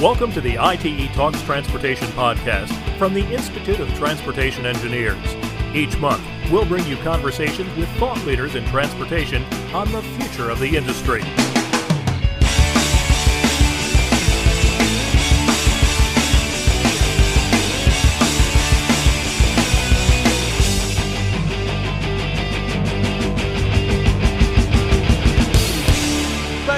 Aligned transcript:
Welcome 0.00 0.30
to 0.32 0.42
the 0.42 0.58
ITE 0.58 1.10
Talks 1.14 1.40
Transportation 1.40 2.06
podcast 2.08 2.70
from 2.98 3.14
the 3.14 3.26
Institute 3.32 3.80
of 3.80 3.88
Transportation 3.94 4.66
Engineers. 4.66 5.16
Each 5.74 5.96
month, 5.96 6.22
we'll 6.52 6.66
bring 6.66 6.86
you 6.86 6.98
conversations 6.98 7.74
with 7.78 7.88
thought 7.96 8.22
leaders 8.26 8.56
in 8.56 8.64
transportation 8.66 9.42
on 9.72 9.90
the 9.92 10.02
future 10.02 10.50
of 10.50 10.60
the 10.60 10.76
industry. 10.76 11.22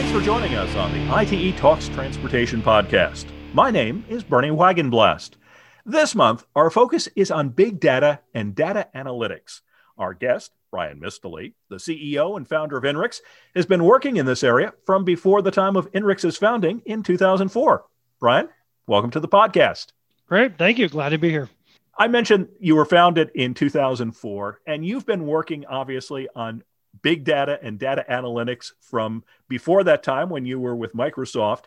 Thanks 0.09 0.21
for 0.21 0.25
joining 0.25 0.55
us 0.55 0.75
on 0.75 0.91
the 0.95 1.15
ITE 1.15 1.55
Talks 1.59 1.91
Transportation 1.91 2.63
podcast. 2.63 3.27
My 3.53 3.71
name 3.71 4.07
is 4.09 4.25
Bernie 4.25 4.49
Wagenblast. 4.49 5.33
This 5.85 6.15
month, 6.15 6.47
our 6.57 6.71
focus 6.71 7.11
is 7.15 7.31
on 7.31 7.51
big 7.51 7.79
data 7.79 8.21
and 8.33 8.55
data 8.55 8.89
analytics. 8.95 9.61
Our 9.99 10.15
guest, 10.15 10.53
Bryan 10.71 10.99
Mistele, 10.99 11.53
the 11.69 11.77
CEO 11.77 12.39
and 12.39 12.49
founder 12.49 12.79
of 12.79 12.85
INRIX, 12.85 13.21
has 13.55 13.67
been 13.67 13.85
working 13.85 14.17
in 14.17 14.25
this 14.25 14.43
area 14.43 14.73
from 14.87 15.05
before 15.05 15.43
the 15.43 15.51
time 15.51 15.77
of 15.77 15.93
INRIX's 15.93 16.39
founding 16.39 16.81
in 16.87 17.03
2004. 17.03 17.85
Bryan, 18.19 18.49
welcome 18.87 19.11
to 19.11 19.21
the 19.21 19.29
podcast. 19.29 19.89
Great. 20.27 20.57
Thank 20.57 20.79
you. 20.79 20.89
Glad 20.89 21.11
to 21.11 21.19
be 21.19 21.29
here. 21.29 21.51
I 21.99 22.09
mentioned 22.09 22.49
you 22.59 22.77
were 22.77 22.87
founded 22.87 23.31
in 23.35 23.53
2004, 23.53 24.61
and 24.67 24.87
you've 24.87 25.05
been 25.05 25.27
working 25.27 25.67
obviously 25.67 26.29
on 26.35 26.63
big 27.03 27.25
data 27.25 27.59
and 27.63 27.79
data 27.79 28.05
analytics 28.11 28.73
from 28.81 29.25
before 29.49 29.85
that 29.85 30.03
time 30.03 30.31
when 30.31 30.45
you 30.45 30.59
were 30.59 30.77
with 30.77 30.95
Microsoft. 30.95 31.65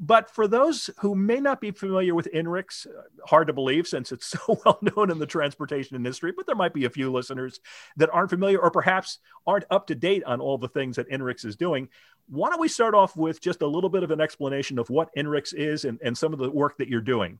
But 0.00 0.28
for 0.28 0.48
those 0.48 0.90
who 0.98 1.14
may 1.14 1.38
not 1.38 1.60
be 1.60 1.70
familiar 1.70 2.14
with 2.14 2.28
INRIX, 2.34 2.86
uh, 2.86 3.02
hard 3.24 3.46
to 3.46 3.52
believe 3.52 3.86
since 3.86 4.10
it's 4.10 4.26
so 4.46 4.60
well 4.64 4.78
known 4.82 5.10
in 5.10 5.18
the 5.18 5.26
transportation 5.26 5.96
industry, 5.96 6.32
but 6.36 6.46
there 6.46 6.56
might 6.56 6.74
be 6.74 6.84
a 6.84 6.90
few 6.90 7.12
listeners 7.12 7.60
that 7.96 8.10
aren't 8.12 8.30
familiar 8.30 8.58
or 8.58 8.70
perhaps 8.70 9.18
aren't 9.46 9.66
up 9.70 9.86
to 9.86 9.94
date 9.94 10.24
on 10.24 10.40
all 10.40 10.58
the 10.58 10.68
things 10.68 10.96
that 10.96 11.08
INRIX 11.10 11.44
is 11.44 11.56
doing. 11.56 11.88
Why 12.28 12.50
don't 12.50 12.60
we 12.60 12.68
start 12.68 12.94
off 12.94 13.16
with 13.16 13.40
just 13.40 13.62
a 13.62 13.66
little 13.66 13.90
bit 13.90 14.02
of 14.02 14.10
an 14.10 14.20
explanation 14.20 14.78
of 14.78 14.90
what 14.90 15.14
INRIX 15.16 15.54
is 15.54 15.84
and, 15.84 16.00
and 16.02 16.16
some 16.16 16.32
of 16.32 16.38
the 16.38 16.50
work 16.50 16.78
that 16.78 16.88
you're 16.88 17.00
doing? 17.00 17.38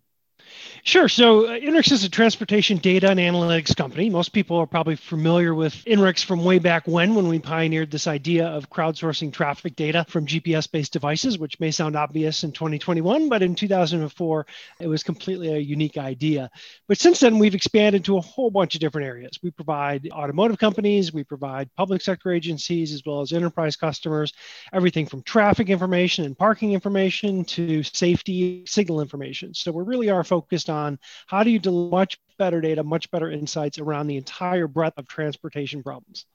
Sure. 0.87 1.09
So, 1.09 1.47
uh, 1.47 1.59
INRIX 1.59 1.93
is 1.93 2.05
a 2.05 2.11
transportation 2.11 2.77
data 2.77 3.09
and 3.09 3.19
analytics 3.19 3.75
company. 3.75 4.11
Most 4.11 4.35
people 4.35 4.59
are 4.59 4.67
probably 4.67 4.97
familiar 4.97 5.55
with 5.55 5.75
INRIX 5.87 6.23
from 6.23 6.45
way 6.45 6.59
back 6.59 6.87
when, 6.87 7.15
when 7.15 7.27
we 7.27 7.39
pioneered 7.39 7.91
this 7.91 8.07
idea 8.07 8.49
of 8.49 8.69
crowdsourcing 8.69 9.33
traffic 9.33 9.77
data 9.77 10.05
from 10.11 10.27
GPS 10.27 10.71
based 10.71 10.93
devices, 10.93 11.39
which 11.39 11.59
may 11.59 11.71
sound 11.71 11.97
obvious 11.97 12.45
in 12.45 12.53
2021, 12.53 13.31
but 13.31 13.43
in 13.43 13.55
2004, 13.55 14.47
it 14.79 14.87
was 14.87 15.03
completely 15.03 15.55
a 15.55 15.59
unique 15.59 15.97
idea. 15.97 16.51
But 16.87 16.99
since 16.99 17.19
then, 17.19 17.39
we've 17.39 17.55
expanded 17.55 18.05
to 18.05 18.19
a 18.19 18.21
whole 18.21 18.51
bunch 18.51 18.75
of 18.75 18.83
different 18.83 19.07
areas. 19.07 19.39
We 19.43 19.53
provide 19.53 20.11
automotive 20.13 20.59
companies, 20.59 21.15
we 21.15 21.25
provide 21.25 21.75
public 21.77 22.03
sector 22.03 22.31
agencies, 22.31 22.93
as 22.93 23.03
well 23.07 23.23
as 23.23 23.33
enterprise 23.33 23.77
customers, 23.77 24.35
everything 24.71 25.07
from 25.07 25.23
traffic 25.23 25.71
information 25.71 26.27
and 26.27 26.37
parking 26.37 26.73
information 26.73 27.43
to 27.47 27.83
safety 27.85 28.65
signal 28.67 29.01
information. 29.01 29.55
So, 29.55 29.73
we 29.73 29.83
really 29.83 30.11
are 30.11 30.23
focused 30.23 30.34
on 30.69 30.99
how 31.27 31.45
do 31.45 31.51
you 31.51 31.59
deliver 31.59 31.91
much 31.91 32.19
better 32.39 32.61
data, 32.61 32.83
much 32.83 33.11
better 33.11 33.31
insights 33.31 33.79
around 33.79 34.07
the 34.07 34.17
entire 34.17 34.67
breadth 34.67 34.99
of 34.99 35.07
transportation 35.07 35.83
problems. 35.83 36.27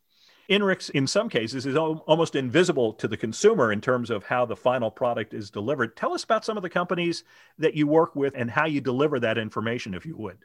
INRIX, 0.49 0.89
in 0.91 1.05
some 1.05 1.29
cases, 1.29 1.67
is 1.67 1.75
almost 1.75 2.35
invisible 2.35 2.93
to 2.93 3.07
the 3.07 3.17
consumer 3.17 3.71
in 3.71 3.81
terms 3.81 4.09
of 4.09 4.25
how 4.25 4.45
the 4.45 4.55
final 4.55 4.89
product 4.89 5.33
is 5.33 5.51
delivered. 5.51 5.95
Tell 5.95 6.13
us 6.13 6.23
about 6.23 6.43
some 6.43 6.57
of 6.57 6.63
the 6.63 6.69
companies 6.69 7.23
that 7.59 7.75
you 7.75 7.85
work 7.85 8.15
with 8.15 8.33
and 8.35 8.49
how 8.49 8.65
you 8.65 8.81
deliver 8.81 9.19
that 9.19 9.37
information, 9.37 9.93
if 9.93 10.07
you 10.07 10.17
would. 10.17 10.39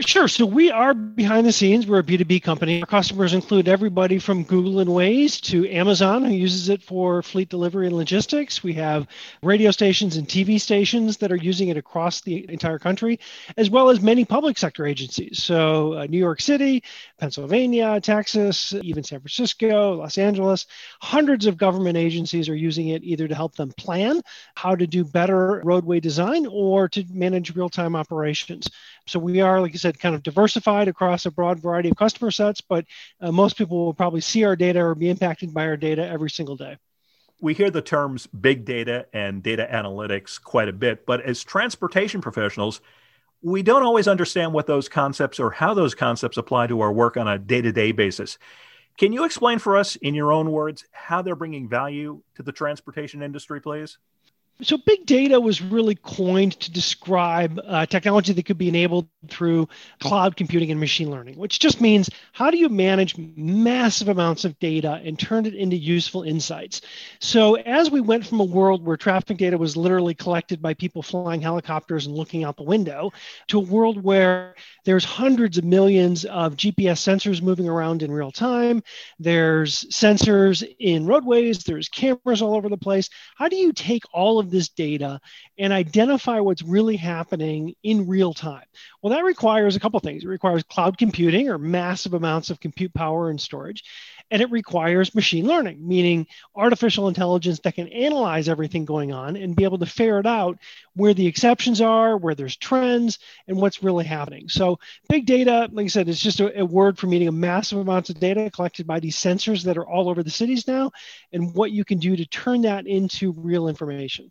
Sure. 0.00 0.26
So 0.26 0.44
we 0.44 0.72
are 0.72 0.92
behind 0.92 1.46
the 1.46 1.52
scenes. 1.52 1.86
We're 1.86 2.00
a 2.00 2.02
B2B 2.02 2.40
company. 2.40 2.80
Our 2.80 2.86
customers 2.86 3.32
include 3.32 3.68
everybody 3.68 4.18
from 4.18 4.42
Google 4.42 4.80
and 4.80 4.90
Waze 4.90 5.40
to 5.42 5.70
Amazon, 5.70 6.24
who 6.24 6.32
uses 6.32 6.68
it 6.68 6.82
for 6.82 7.22
fleet 7.22 7.48
delivery 7.48 7.86
and 7.86 7.94
logistics. 7.96 8.60
We 8.64 8.72
have 8.72 9.06
radio 9.40 9.70
stations 9.70 10.16
and 10.16 10.26
TV 10.26 10.60
stations 10.60 11.18
that 11.18 11.30
are 11.30 11.36
using 11.36 11.68
it 11.68 11.76
across 11.76 12.22
the 12.22 12.44
entire 12.50 12.80
country, 12.80 13.20
as 13.56 13.70
well 13.70 13.88
as 13.88 14.00
many 14.00 14.24
public 14.24 14.58
sector 14.58 14.84
agencies. 14.84 15.40
So 15.44 15.94
uh, 15.94 16.06
New 16.06 16.18
York 16.18 16.40
City, 16.40 16.82
Pennsylvania, 17.18 18.00
Texas, 18.00 18.74
even 18.82 19.04
San 19.04 19.20
Francisco, 19.20 19.94
Los 19.94 20.18
Angeles. 20.18 20.66
Hundreds 21.02 21.46
of 21.46 21.56
government 21.56 21.96
agencies 21.96 22.48
are 22.48 22.56
using 22.56 22.88
it 22.88 23.04
either 23.04 23.28
to 23.28 23.34
help 23.34 23.54
them 23.54 23.72
plan 23.78 24.20
how 24.56 24.74
to 24.74 24.88
do 24.88 25.04
better 25.04 25.60
roadway 25.64 26.00
design 26.00 26.46
or 26.50 26.88
to 26.88 27.04
manage 27.12 27.54
real 27.54 27.68
time 27.68 27.94
operations. 27.94 28.68
So 29.06 29.18
we 29.18 29.40
are, 29.40 29.60
like 29.60 29.74
said, 29.84 30.00
kind 30.00 30.14
of 30.14 30.22
diversified 30.22 30.88
across 30.88 31.26
a 31.26 31.30
broad 31.30 31.60
variety 31.60 31.90
of 31.90 31.96
customer 31.96 32.30
sets, 32.30 32.60
but 32.60 32.86
uh, 33.20 33.30
most 33.30 33.58
people 33.58 33.84
will 33.84 33.94
probably 33.94 34.22
see 34.22 34.44
our 34.44 34.56
data 34.56 34.80
or 34.80 34.94
be 34.94 35.10
impacted 35.10 35.52
by 35.52 35.66
our 35.66 35.76
data 35.76 36.06
every 36.06 36.30
single 36.30 36.56
day. 36.56 36.78
We 37.40 37.52
hear 37.52 37.70
the 37.70 37.82
terms 37.82 38.26
big 38.26 38.64
data 38.64 39.06
and 39.12 39.42
data 39.42 39.68
analytics 39.70 40.40
quite 40.42 40.68
a 40.68 40.72
bit, 40.72 41.04
but 41.04 41.20
as 41.20 41.44
transportation 41.44 42.22
professionals, 42.22 42.80
we 43.42 43.62
don't 43.62 43.82
always 43.82 44.08
understand 44.08 44.54
what 44.54 44.66
those 44.66 44.88
concepts 44.88 45.38
or 45.38 45.50
how 45.50 45.74
those 45.74 45.94
concepts 45.94 46.38
apply 46.38 46.68
to 46.68 46.80
our 46.80 46.92
work 46.92 47.18
on 47.18 47.28
a 47.28 47.38
day 47.38 47.60
to 47.60 47.72
day 47.72 47.92
basis. 47.92 48.38
Can 48.96 49.12
you 49.12 49.24
explain 49.24 49.58
for 49.58 49.76
us, 49.76 49.96
in 49.96 50.14
your 50.14 50.32
own 50.32 50.50
words, 50.50 50.86
how 50.92 51.20
they're 51.20 51.36
bringing 51.36 51.68
value 51.68 52.22
to 52.36 52.42
the 52.42 52.52
transportation 52.52 53.22
industry, 53.22 53.60
please? 53.60 53.98
So, 54.62 54.78
big 54.78 55.04
data 55.04 55.40
was 55.40 55.60
really 55.60 55.96
coined 55.96 56.60
to 56.60 56.70
describe 56.70 57.60
uh, 57.66 57.86
technology 57.86 58.32
that 58.32 58.46
could 58.46 58.56
be 58.56 58.68
enabled 58.68 59.08
through 59.28 59.68
cloud 59.98 60.36
computing 60.36 60.70
and 60.70 60.78
machine 60.78 61.10
learning, 61.10 61.36
which 61.36 61.58
just 61.58 61.80
means 61.80 62.08
how 62.32 62.52
do 62.52 62.56
you 62.56 62.68
manage 62.68 63.16
massive 63.18 64.08
amounts 64.08 64.44
of 64.44 64.56
data 64.60 65.00
and 65.04 65.18
turn 65.18 65.46
it 65.46 65.54
into 65.54 65.76
useful 65.76 66.22
insights? 66.22 66.82
So, 67.18 67.56
as 67.56 67.90
we 67.90 68.00
went 68.00 68.26
from 68.26 68.38
a 68.38 68.44
world 68.44 68.84
where 68.84 68.96
traffic 68.96 69.38
data 69.38 69.58
was 69.58 69.76
literally 69.76 70.14
collected 70.14 70.62
by 70.62 70.74
people 70.74 71.02
flying 71.02 71.40
helicopters 71.40 72.06
and 72.06 72.14
looking 72.14 72.44
out 72.44 72.56
the 72.56 72.62
window 72.62 73.12
to 73.48 73.58
a 73.58 73.62
world 73.62 74.04
where 74.04 74.54
there's 74.84 75.04
hundreds 75.04 75.58
of 75.58 75.64
millions 75.64 76.24
of 76.26 76.54
GPS 76.54 77.02
sensors 77.02 77.42
moving 77.42 77.68
around 77.68 78.04
in 78.04 78.12
real 78.12 78.30
time, 78.30 78.84
there's 79.18 79.84
sensors 79.86 80.62
in 80.78 81.06
roadways, 81.06 81.64
there's 81.64 81.88
cameras 81.88 82.40
all 82.40 82.54
over 82.54 82.68
the 82.68 82.76
place. 82.76 83.10
How 83.36 83.48
do 83.48 83.56
you 83.56 83.72
take 83.72 84.04
all 84.12 84.38
of 84.38 84.43
of 84.44 84.50
this 84.50 84.68
data 84.68 85.20
and 85.58 85.72
identify 85.72 86.38
what's 86.38 86.62
really 86.62 86.96
happening 86.96 87.74
in 87.82 88.06
real 88.06 88.32
time? 88.32 88.66
Well, 89.04 89.12
that 89.12 89.24
requires 89.26 89.76
a 89.76 89.80
couple 89.80 90.00
things. 90.00 90.24
It 90.24 90.28
requires 90.28 90.62
cloud 90.62 90.96
computing 90.96 91.50
or 91.50 91.58
massive 91.58 92.14
amounts 92.14 92.48
of 92.48 92.58
compute 92.58 92.94
power 92.94 93.28
and 93.28 93.38
storage. 93.38 93.84
And 94.30 94.40
it 94.40 94.50
requires 94.50 95.14
machine 95.14 95.46
learning, 95.46 95.86
meaning 95.86 96.26
artificial 96.56 97.08
intelligence 97.08 97.60
that 97.60 97.74
can 97.74 97.88
analyze 97.88 98.48
everything 98.48 98.86
going 98.86 99.12
on 99.12 99.36
and 99.36 99.54
be 99.54 99.64
able 99.64 99.76
to 99.80 99.84
ferret 99.84 100.24
out 100.24 100.58
where 100.94 101.12
the 101.12 101.26
exceptions 101.26 101.82
are, 101.82 102.16
where 102.16 102.34
there's 102.34 102.56
trends, 102.56 103.18
and 103.46 103.58
what's 103.58 103.82
really 103.82 104.06
happening. 104.06 104.48
So, 104.48 104.78
big 105.10 105.26
data, 105.26 105.68
like 105.70 105.84
I 105.84 105.88
said, 105.88 106.08
it's 106.08 106.18
just 106.18 106.40
a, 106.40 106.60
a 106.60 106.64
word 106.64 106.96
for 106.96 107.06
meaning 107.06 107.28
a 107.28 107.32
massive 107.32 107.80
amounts 107.80 108.08
of 108.08 108.18
data 108.18 108.50
collected 108.50 108.86
by 108.86 109.00
these 109.00 109.18
sensors 109.18 109.64
that 109.64 109.76
are 109.76 109.86
all 109.86 110.08
over 110.08 110.22
the 110.22 110.30
cities 110.30 110.66
now, 110.66 110.92
and 111.30 111.54
what 111.54 111.72
you 111.72 111.84
can 111.84 111.98
do 111.98 112.16
to 112.16 112.24
turn 112.24 112.62
that 112.62 112.86
into 112.86 113.32
real 113.32 113.68
information 113.68 114.30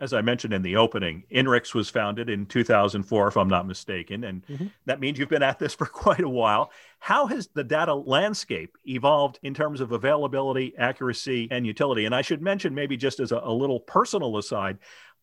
as 0.00 0.14
I 0.14 0.22
mentioned 0.22 0.54
in 0.54 0.62
the 0.62 0.76
opening, 0.76 1.24
INRIX 1.30 1.74
was 1.74 1.90
founded 1.90 2.30
in 2.30 2.46
2004, 2.46 3.28
if 3.28 3.36
I'm 3.36 3.48
not 3.48 3.66
mistaken. 3.66 4.24
And 4.24 4.46
mm-hmm. 4.46 4.66
that 4.86 4.98
means 4.98 5.18
you've 5.18 5.28
been 5.28 5.42
at 5.42 5.58
this 5.58 5.74
for 5.80 5.86
quite 5.86 6.20
a 6.20 6.28
while. 6.28 6.70
How 6.98 7.26
has 7.26 7.48
the 7.48 7.64
data 7.64 7.94
landscape 7.94 8.76
evolved 8.86 9.38
in 9.42 9.54
terms 9.54 9.80
of 9.80 9.92
availability, 9.92 10.74
accuracy, 10.78 11.48
and 11.50 11.66
utility? 11.66 12.06
And 12.06 12.14
I 12.14 12.22
should 12.22 12.42
mention, 12.42 12.74
maybe 12.74 12.96
just 12.96 13.20
as 13.20 13.32
a, 13.32 13.40
a 13.42 13.52
little 13.52 13.80
personal 13.80 14.38
aside, 14.38 14.78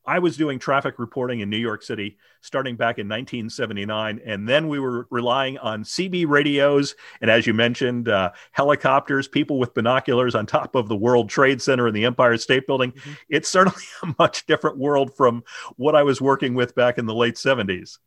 I 0.07 0.19
was 0.19 0.37
doing 0.37 0.57
traffic 0.57 0.99
reporting 0.99 1.41
in 1.41 1.49
New 1.49 1.57
York 1.57 1.83
City 1.83 2.17
starting 2.41 2.77
back 2.77 2.97
in 2.97 3.07
1979. 3.07 4.21
And 4.25 4.47
then 4.47 4.69
we 4.69 4.79
were 4.79 5.05
relying 5.11 5.57
on 5.57 5.83
CB 5.83 6.27
radios. 6.27 6.95
And 7.19 7.29
as 7.29 7.45
you 7.45 7.53
mentioned, 7.53 8.07
uh, 8.07 8.31
helicopters, 8.53 9.27
people 9.27 9.59
with 9.59 9.73
binoculars 9.73 10.33
on 10.33 10.45
top 10.45 10.75
of 10.75 10.87
the 10.87 10.95
World 10.95 11.29
Trade 11.29 11.61
Center 11.61 11.87
and 11.87 11.95
the 11.95 12.05
Empire 12.05 12.37
State 12.37 12.65
Building. 12.65 12.93
Mm-hmm. 12.93 13.11
It's 13.29 13.49
certainly 13.49 13.83
a 14.03 14.15
much 14.17 14.45
different 14.45 14.77
world 14.77 15.15
from 15.15 15.43
what 15.75 15.95
I 15.95 16.03
was 16.03 16.21
working 16.21 16.55
with 16.55 16.73
back 16.73 16.97
in 16.97 17.05
the 17.05 17.13
late 17.13 17.35
70s. 17.35 17.97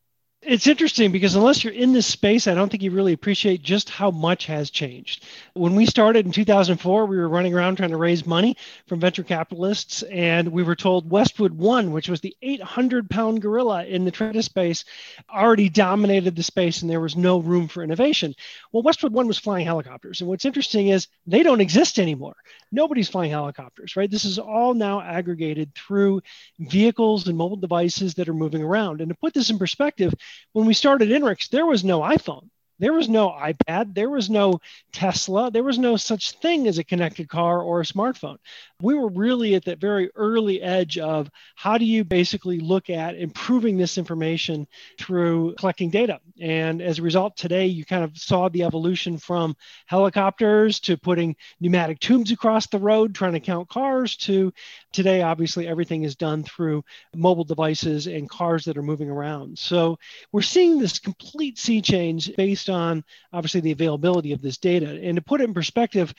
It's 0.43 0.65
interesting 0.65 1.11
because 1.11 1.35
unless 1.35 1.63
you're 1.63 1.71
in 1.71 1.93
this 1.93 2.07
space, 2.07 2.47
I 2.47 2.55
don't 2.55 2.67
think 2.67 2.81
you 2.81 2.89
really 2.89 3.13
appreciate 3.13 3.61
just 3.61 3.91
how 3.91 4.09
much 4.09 4.47
has 4.47 4.71
changed. 4.71 5.23
When 5.53 5.75
we 5.75 5.85
started 5.85 6.25
in 6.25 6.31
2004, 6.31 7.05
we 7.05 7.17
were 7.17 7.29
running 7.29 7.53
around 7.53 7.75
trying 7.75 7.91
to 7.91 7.97
raise 7.97 8.25
money 8.25 8.57
from 8.87 8.99
venture 8.99 9.21
capitalists, 9.21 10.01
and 10.01 10.47
we 10.47 10.63
were 10.63 10.75
told 10.75 11.11
Westwood 11.11 11.53
One, 11.53 11.91
which 11.91 12.09
was 12.09 12.21
the 12.21 12.35
800 12.41 13.07
pound 13.07 13.43
gorilla 13.43 13.85
in 13.85 14.03
the 14.03 14.09
trade 14.09 14.43
space, 14.43 14.83
already 15.31 15.69
dominated 15.69 16.35
the 16.35 16.41
space 16.41 16.81
and 16.81 16.89
there 16.89 16.99
was 16.99 17.15
no 17.15 17.37
room 17.37 17.67
for 17.67 17.83
innovation. 17.83 18.33
Well, 18.71 18.81
Westwood 18.81 19.13
One 19.13 19.27
was 19.27 19.37
flying 19.37 19.65
helicopters. 19.65 20.21
And 20.21 20.27
what's 20.27 20.45
interesting 20.45 20.87
is 20.87 21.07
they 21.27 21.43
don't 21.43 21.61
exist 21.61 21.99
anymore. 21.99 22.35
Nobody's 22.71 23.09
flying 23.09 23.29
helicopters, 23.29 23.95
right? 23.95 24.09
This 24.09 24.25
is 24.25 24.39
all 24.39 24.73
now 24.73 25.01
aggregated 25.01 25.75
through 25.75 26.21
vehicles 26.57 27.27
and 27.27 27.37
mobile 27.37 27.57
devices 27.57 28.15
that 28.15 28.27
are 28.27 28.33
moving 28.33 28.63
around. 28.63 29.01
And 29.01 29.09
to 29.09 29.15
put 29.15 29.35
this 29.35 29.51
in 29.51 29.59
perspective, 29.59 30.11
when 30.53 30.65
we 30.65 30.73
started 30.73 31.09
INRIX, 31.09 31.49
there 31.49 31.65
was 31.65 31.83
no 31.83 32.01
iPhone. 32.01 32.49
There 32.79 32.93
was 32.93 33.07
no 33.07 33.29
iPad. 33.29 33.93
There 33.93 34.09
was 34.09 34.27
no 34.27 34.59
Tesla. 34.91 35.51
There 35.51 35.63
was 35.63 35.77
no 35.77 35.97
such 35.97 36.31
thing 36.31 36.67
as 36.67 36.79
a 36.79 36.83
connected 36.83 37.29
car 37.29 37.61
or 37.61 37.79
a 37.79 37.85
smartphone. 37.85 38.37
We 38.81 38.95
were 38.95 39.09
really 39.09 39.55
at 39.55 39.65
that 39.65 39.79
very 39.79 40.09
early 40.15 40.61
edge 40.61 40.97
of 40.97 41.29
how 41.55 41.77
do 41.77 41.85
you 41.85 42.03
basically 42.03 42.59
look 42.59 42.89
at 42.89 43.15
improving 43.15 43.77
this 43.77 43.97
information 43.97 44.67
through 44.99 45.55
collecting 45.55 45.89
data. 45.89 46.19
And 46.39 46.81
as 46.81 46.99
a 46.99 47.03
result, 47.03 47.37
today 47.37 47.67
you 47.67 47.85
kind 47.85 48.03
of 48.03 48.17
saw 48.17 48.49
the 48.49 48.63
evolution 48.63 49.17
from 49.17 49.55
helicopters 49.85 50.79
to 50.81 50.97
putting 50.97 51.35
pneumatic 51.59 51.99
tubes 51.99 52.31
across 52.31 52.67
the 52.67 52.79
road, 52.79 53.13
trying 53.13 53.33
to 53.33 53.39
count 53.39 53.69
cars, 53.69 54.15
to 54.17 54.53
today, 54.91 55.21
obviously, 55.21 55.67
everything 55.67 56.03
is 56.03 56.15
done 56.15 56.43
through 56.43 56.83
mobile 57.15 57.43
devices 57.43 58.07
and 58.07 58.29
cars 58.29 58.65
that 58.65 58.77
are 58.77 58.83
moving 58.83 59.09
around. 59.09 59.57
So 59.57 59.99
we're 60.31 60.41
seeing 60.41 60.79
this 60.79 60.99
complete 60.99 61.57
sea 61.57 61.81
change 61.81 62.35
based 62.35 62.69
on 62.69 63.03
obviously 63.33 63.61
the 63.61 63.71
availability 63.71 64.33
of 64.33 64.41
this 64.41 64.57
data. 64.57 64.99
And 65.01 65.15
to 65.15 65.21
put 65.21 65.41
it 65.41 65.45
in 65.45 65.53
perspective, 65.53 66.13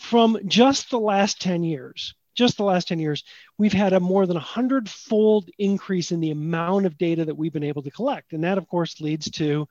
from 0.00 0.38
just 0.46 0.90
the 0.90 0.98
last 0.98 1.40
10 1.40 1.62
years, 1.62 2.14
just 2.34 2.56
the 2.56 2.64
last 2.64 2.88
10 2.88 2.98
years, 2.98 3.22
we've 3.58 3.72
had 3.72 3.92
a 3.92 4.00
more 4.00 4.26
than 4.26 4.36
100 4.36 4.88
fold 4.88 5.50
increase 5.58 6.10
in 6.10 6.20
the 6.20 6.30
amount 6.30 6.86
of 6.86 6.96
data 6.96 7.24
that 7.24 7.36
we've 7.36 7.52
been 7.52 7.62
able 7.62 7.82
to 7.82 7.90
collect. 7.90 8.32
And 8.32 8.44
that, 8.44 8.58
of 8.58 8.66
course, 8.66 9.00
leads 9.00 9.30
to 9.32 9.68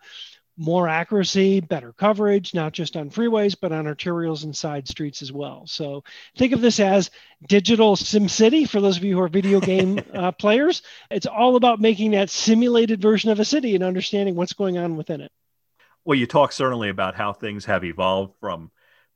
more 0.60 0.90
accuracy, 0.90 1.62
better 1.62 1.94
coverage, 1.94 2.54
not 2.54 2.74
just 2.74 2.98
on 2.98 3.10
freeways, 3.10 3.56
but 3.60 3.72
on 3.72 3.86
arterials 3.86 4.44
and 4.44 4.56
side 4.56 4.88
streets 4.88 5.22
as 5.22 5.32
well. 5.32 5.66
So 5.66 6.04
think 6.38 6.52
of 6.52 6.60
this 6.60 6.82
as 6.82 7.10
digital 7.48 7.96
SimCity 7.96 8.68
for 8.68 8.82
those 8.82 8.98
of 8.98 9.04
you 9.06 9.16
who 9.16 9.22
are 9.22 9.30
video 9.30 9.62
game 9.62 10.00
uh, 10.14 10.34
players. 10.34 10.82
It's 11.10 11.26
all 11.26 11.56
about 11.56 11.80
making 11.80 12.12
that 12.12 12.30
simulated 12.30 13.02
version 13.02 13.32
of 13.32 13.40
a 13.40 13.46
city 13.46 13.74
and 13.74 13.84
understanding 13.84 14.36
what's 14.36 14.54
going 14.54 14.78
on 14.78 14.98
within 14.98 15.22
it. 15.22 15.32
Well, 16.04 16.20
you 16.20 16.28
talk 16.28 16.52
certainly 16.52 16.90
about 16.90 17.16
how 17.16 17.34
things 17.34 17.66
have 17.66 17.86
evolved 17.86 18.36
from 18.42 18.70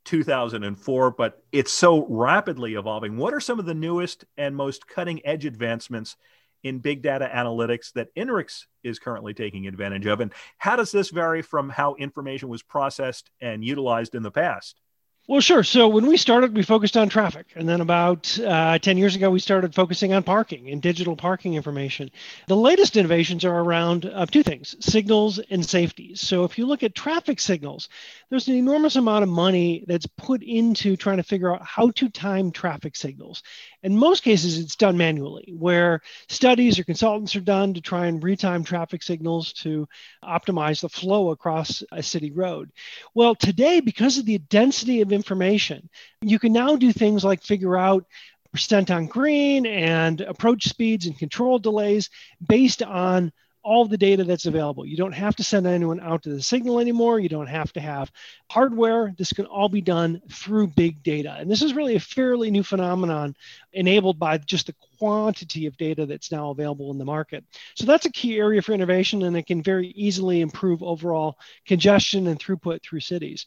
2004, 0.05 1.11
but 1.11 1.43
it's 1.51 1.71
so 1.71 2.05
rapidly 2.07 2.75
evolving. 2.75 3.17
What 3.17 3.33
are 3.33 3.39
some 3.39 3.59
of 3.59 3.65
the 3.65 3.73
newest 3.73 4.25
and 4.37 4.55
most 4.55 4.87
cutting 4.87 5.25
edge 5.25 5.45
advancements 5.45 6.15
in 6.63 6.79
big 6.79 7.01
data 7.01 7.29
analytics 7.33 7.91
that 7.93 8.13
INRIX 8.15 8.65
is 8.83 8.99
currently 8.99 9.33
taking 9.33 9.67
advantage 9.67 10.05
of? 10.05 10.19
And 10.19 10.33
how 10.57 10.75
does 10.75 10.91
this 10.91 11.09
vary 11.09 11.41
from 11.41 11.69
how 11.69 11.95
information 11.95 12.49
was 12.49 12.63
processed 12.63 13.29
and 13.41 13.63
utilized 13.63 14.15
in 14.15 14.23
the 14.23 14.31
past? 14.31 14.81
Well, 15.25 15.39
sure. 15.39 15.63
So 15.63 15.87
when 15.87 16.05
we 16.05 16.17
started, 16.17 16.53
we 16.53 16.63
focused 16.63 16.97
on 16.97 17.07
traffic. 17.07 17.45
And 17.55 17.67
then 17.67 17.79
about 17.79 18.37
uh, 18.39 18.77
10 18.77 18.97
years 18.97 19.15
ago, 19.15 19.29
we 19.29 19.39
started 19.39 19.73
focusing 19.73 20.11
on 20.11 20.21
parking 20.23 20.69
and 20.69 20.81
digital 20.81 21.15
parking 21.15 21.53
information. 21.53 22.11
The 22.47 22.57
latest 22.57 22.97
innovations 22.97 23.45
are 23.45 23.57
around 23.57 24.05
uh, 24.05 24.25
two 24.25 24.43
things 24.43 24.75
signals 24.81 25.39
and 25.39 25.65
safety. 25.65 26.13
So 26.15 26.43
if 26.43 26.57
you 26.57 26.65
look 26.65 26.83
at 26.83 26.93
traffic 26.93 27.39
signals, 27.39 27.87
there's 28.29 28.49
an 28.49 28.55
enormous 28.55 28.97
amount 28.97 29.23
of 29.23 29.29
money 29.29 29.85
that's 29.87 30.05
put 30.05 30.43
into 30.43 30.97
trying 30.97 31.17
to 31.17 31.23
figure 31.23 31.55
out 31.55 31.65
how 31.65 31.91
to 31.91 32.09
time 32.09 32.51
traffic 32.51 32.97
signals. 32.97 33.43
In 33.81 33.95
most 33.95 34.23
cases, 34.23 34.59
it's 34.59 34.75
done 34.75 34.97
manually, 34.97 35.53
where 35.57 36.01
studies 36.27 36.79
or 36.79 36.83
consultants 36.83 37.33
are 37.37 37.41
done 37.41 37.73
to 37.75 37.81
try 37.81 38.07
and 38.07 38.21
retime 38.21 38.65
traffic 38.65 39.01
signals 39.01 39.53
to 39.53 39.87
optimize 40.21 40.81
the 40.81 40.89
flow 40.89 41.31
across 41.31 41.81
a 41.93 42.03
city 42.03 42.31
road. 42.31 42.71
Well, 43.13 43.35
today, 43.35 43.79
because 43.79 44.17
of 44.17 44.25
the 44.25 44.37
density 44.37 45.01
of 45.01 45.12
information, 45.13 45.89
you 46.21 46.39
can 46.39 46.51
now 46.51 46.75
do 46.75 46.91
things 46.91 47.23
like 47.23 47.41
figure 47.41 47.77
out 47.77 48.05
percent 48.51 48.91
on 48.91 49.07
green 49.07 49.65
and 49.65 50.21
approach 50.21 50.67
speeds 50.67 51.05
and 51.05 51.17
control 51.17 51.57
delays 51.57 52.09
based 52.47 52.83
on 52.83 53.31
all 53.63 53.85
the 53.85 53.97
data 53.97 54.25
that's 54.25 54.45
available. 54.45 54.85
You 54.85 54.97
don't 54.97 55.13
have 55.13 55.37
to 55.37 55.43
send 55.43 55.65
anyone 55.65 56.01
out 56.01 56.23
to 56.23 56.29
the 56.29 56.41
signal 56.41 56.79
anymore. 56.79 57.19
You 57.19 57.29
don't 57.29 57.47
have 57.47 57.71
to 57.73 57.79
have 57.79 58.11
hardware. 58.51 59.13
This 59.17 59.31
can 59.31 59.45
all 59.45 59.69
be 59.69 59.79
done 59.79 60.21
through 60.29 60.67
big 60.67 61.01
data. 61.01 61.37
And 61.39 61.49
this 61.49 61.61
is 61.61 61.73
really 61.73 61.95
a 61.95 61.99
fairly 61.99 62.51
new 62.51 62.61
phenomenon 62.61 63.35
enabled 63.71 64.19
by 64.19 64.37
just 64.37 64.67
the 64.67 64.75
quantity 64.99 65.65
of 65.65 65.77
data 65.77 66.05
that's 66.05 66.31
now 66.31 66.49
available 66.49 66.91
in 66.91 66.97
the 66.97 67.05
market. 67.05 67.45
So 67.75 67.85
that's 67.85 68.05
a 68.05 68.11
key 68.11 68.37
area 68.37 68.61
for 68.61 68.73
innovation, 68.73 69.23
and 69.23 69.37
it 69.37 69.47
can 69.47 69.63
very 69.63 69.87
easily 69.87 70.41
improve 70.41 70.83
overall 70.83 71.37
congestion 71.65 72.27
and 72.27 72.37
throughput 72.37 72.83
through 72.83 72.99
cities. 72.99 73.45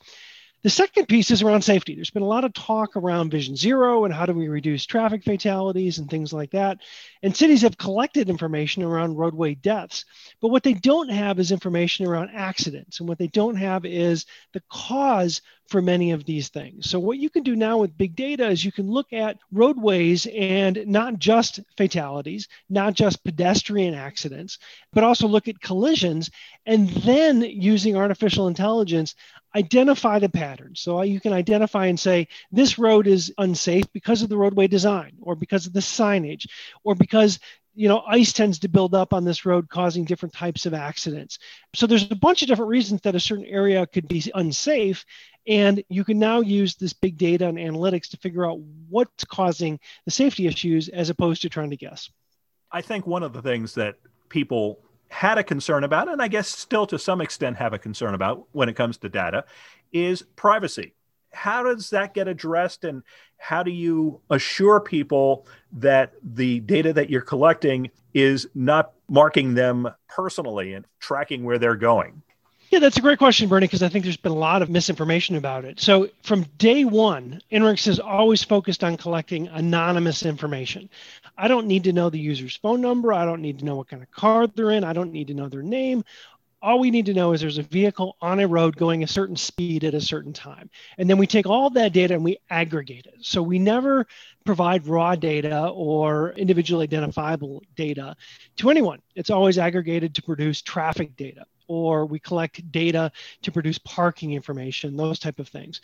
The 0.67 0.71
second 0.71 1.07
piece 1.07 1.31
is 1.31 1.43
around 1.43 1.63
safety. 1.63 1.95
There's 1.95 2.11
been 2.11 2.25
a 2.25 2.27
lot 2.27 2.43
of 2.43 2.53
talk 2.53 2.97
around 2.97 3.31
Vision 3.31 3.55
Zero 3.55 4.05
and 4.05 4.13
how 4.13 4.27
do 4.27 4.33
we 4.33 4.49
reduce 4.49 4.85
traffic 4.85 5.23
fatalities 5.23 5.99
and 5.99 6.11
things 6.11 6.33
like 6.33 6.51
that. 6.51 6.79
And 7.23 7.37
cities 7.37 7.63
have 7.63 7.79
collected 7.79 8.29
information 8.29 8.83
around 8.83 9.15
roadway 9.15 9.55
deaths. 9.55 10.05
But 10.41 10.49
what 10.49 10.65
they 10.65 10.75
don't 10.75 11.09
have 11.09 11.39
is 11.39 11.53
information 11.53 12.05
around 12.05 12.31
accidents. 12.35 12.99
And 12.99 13.09
what 13.09 13.17
they 13.17 13.29
don't 13.29 13.55
have 13.55 13.85
is 13.85 14.27
the 14.55 14.63
cause 14.69 15.41
for 15.69 15.83
many 15.83 16.13
of 16.13 16.25
these 16.25 16.49
things. 16.49 16.89
So, 16.91 16.99
what 16.99 17.19
you 17.19 17.31
can 17.31 17.43
do 17.43 17.57
now 17.57 17.79
with 17.79 17.97
big 17.97 18.15
data 18.15 18.49
is 18.49 18.65
you 18.65 18.73
can 18.73 18.91
look 18.91 19.13
at 19.13 19.39
roadways 19.53 20.27
and 20.27 20.87
not 20.87 21.19
just 21.19 21.61
fatalities, 21.77 22.49
not 22.69 22.95
just 22.95 23.25
pedestrian 23.25 23.95
accidents, 23.95 24.59
but 24.93 25.05
also 25.05 25.27
look 25.27 25.49
at 25.49 25.61
collisions. 25.61 26.31
And 26.65 26.89
then 26.89 27.43
using 27.43 27.97
artificial 27.97 28.49
intelligence, 28.49 29.15
identify 29.55 30.19
the 30.19 30.29
patterns. 30.29 30.81
So 30.81 31.01
you 31.03 31.21
can 31.21 31.33
identify 31.33 31.87
and 31.87 31.99
say, 31.99 32.29
this 32.53 32.79
road 32.79 33.07
is 33.07 33.33
unsafe 33.39 33.91
because 33.93 34.23
of 34.23 34.29
the 34.29 34.37
roadway 34.37 34.67
design, 34.67 35.13
or 35.21 35.35
because 35.35 35.67
of 35.67 35.73
the 35.73 35.81
signage, 35.81 36.47
or 36.85 36.95
because 36.95 37.39
you 37.77 37.89
know 37.89 38.03
ice 38.09 38.33
tends 38.33 38.59
to 38.59 38.69
build 38.69 38.95
up 38.95 39.13
on 39.13 39.25
this 39.25 39.45
road 39.45 39.69
causing 39.69 40.05
different 40.05 40.33
types 40.33 40.67
of 40.67 40.75
accidents 40.75 41.39
so 41.75 41.87
there's 41.87 42.11
a 42.11 42.17
bunch 42.17 42.43
of 42.43 42.49
different 42.49 42.71
reasons 42.71 43.01
that 43.03 43.15
a 43.15 43.21
certain 43.21 43.45
area 43.47 43.87
could 43.87 44.09
be 44.09 44.23
unsafe 44.35 45.05
and 45.47 45.85
you 45.89 46.03
can 46.03 46.19
now 46.19 46.41
use 46.41 46.75
this 46.75 46.93
big 46.93 47.17
data 47.17 47.47
and 47.47 47.59
analytics 47.59 48.09
to 48.09 48.17
figure 48.17 48.45
out 48.45 48.59
what's 48.89 49.25
causing 49.25 49.79
the 50.07 50.11
safety 50.11 50.47
issues 50.47 50.89
as 50.89 51.11
opposed 51.11 51.43
to 51.43 51.49
trying 51.49 51.71
to 51.71 51.77
guess 51.77 52.11
i 52.73 52.81
think 52.81 53.07
one 53.07 53.23
of 53.23 53.33
the 53.33 53.43
things 53.43 53.75
that 53.75 53.97
people 54.29 54.81
had 55.09 55.39
a 55.39 55.45
concern 55.45 55.85
about, 55.85 56.09
and 56.09 56.21
I 56.21 56.29
guess 56.29 56.49
still 56.49 56.87
to 56.89 56.99
some 56.99 57.21
extent 57.21 57.57
have 57.57 57.73
a 57.73 57.79
concern 57.79 58.15
about 58.15 58.47
when 58.53 58.69
it 58.69 58.77
comes 58.77 58.99
to 58.99 59.09
data, 59.09 59.45
is 59.93 60.23
privacy. 60.35 60.95
How 61.37 61.63
does 61.63 61.91
that 61.91 62.15
get 62.15 62.29
addressed, 62.29 62.85
and 62.85 63.03
how 63.37 63.63
do 63.63 63.71
you 63.71 64.21
assure 64.31 64.81
people 64.81 65.47
that 65.73 66.15
the 66.23 66.61
data 66.61 66.93
that 66.95 67.11
you're 67.11 67.21
collecting 67.21 67.91
is 68.15 68.49
not 68.55 68.93
marking 69.09 69.55
them 69.55 69.89
personally 70.09 70.73
and 70.73 70.87
tracking 70.99 71.45
where 71.45 71.59
they're 71.59 71.77
going? 71.77 72.23
Yeah, 72.71 72.81
that's 72.81 72.97
a 72.97 73.01
great 73.01 73.19
question, 73.19 73.49
Bernie, 73.49 73.67
because 73.67 73.85
I 73.85 73.89
think 73.89 74.05
there's 74.05 74.17
been 74.17 74.33
a 74.33 74.35
lot 74.35 74.61
of 74.61 74.69
misinformation 74.69 75.37
about 75.37 75.65
it. 75.65 75.79
So, 75.79 76.09
from 76.25 76.47
day 76.59 76.85
one, 76.85 77.41
INRIX 77.53 77.87
has 77.87 78.01
always 78.01 78.43
focused 78.43 78.83
on 78.83 78.97
collecting 78.97 79.47
anonymous 79.49 80.25
information. 80.27 80.91
I 81.39 81.47
don't 81.47 81.69
need 81.69 81.85
to 81.85 81.93
know 81.93 82.11
the 82.11 82.19
user's 82.19 82.57
phone 82.57 82.81
number. 82.81 83.13
I 83.13 83.25
don't 83.25 83.41
need 83.41 83.61
to 83.61 83.65
know 83.65 83.77
what 83.77 83.89
kind 83.89 84.03
of 84.03 84.11
car 84.11 84.49
they're 84.49 84.73
in. 84.73 84.83
I 84.83 84.95
don't 84.95 85.13
need 85.13 85.29
to 85.29 85.35
know 85.35 85.49
their 85.49 85.63
name. 85.63 86.05
All 86.67 86.81
we 86.81 86.91
need 86.91 87.07
to 87.07 87.15
know 87.15 87.33
is 87.33 87.41
there's 87.41 87.59
a 87.59 87.63
vehicle 87.63 88.17
on 88.21 88.41
a 88.41 88.49
road 88.49 88.77
going 88.77 89.05
a 89.05 89.07
certain 89.07 89.37
speed 89.37 89.85
at 89.85 89.95
a 89.95 90.01
certain 90.01 90.33
time. 90.33 90.69
And 90.99 91.09
then 91.09 91.17
we 91.17 91.29
take 91.29 91.47
all 91.47 91.71
that 91.71 91.93
data 91.93 92.15
and 92.15 92.25
we 92.25 92.39
aggregate 92.51 93.07
it. 93.07 93.15
So 93.21 93.41
we 93.41 93.61
never 93.61 94.05
provide 94.45 94.89
raw 94.89 95.15
data 95.15 95.69
or 95.69 96.33
individually 96.33 96.83
identifiable 96.83 97.63
data 97.77 98.17
to 98.57 98.71
anyone. 98.71 99.01
It's 99.15 99.31
always 99.31 99.59
aggregated 99.59 100.17
to 100.17 100.23
produce 100.23 100.61
traffic 100.61 101.17
data. 101.17 101.47
Or 101.69 102.07
we 102.07 102.19
collect 102.19 102.71
data 102.71 103.11
to 103.43 103.53
produce 103.53 103.79
parking 103.79 104.33
information, 104.33 104.97
those 104.97 105.19
type 105.19 105.39
of 105.39 105.49
things. 105.49 105.81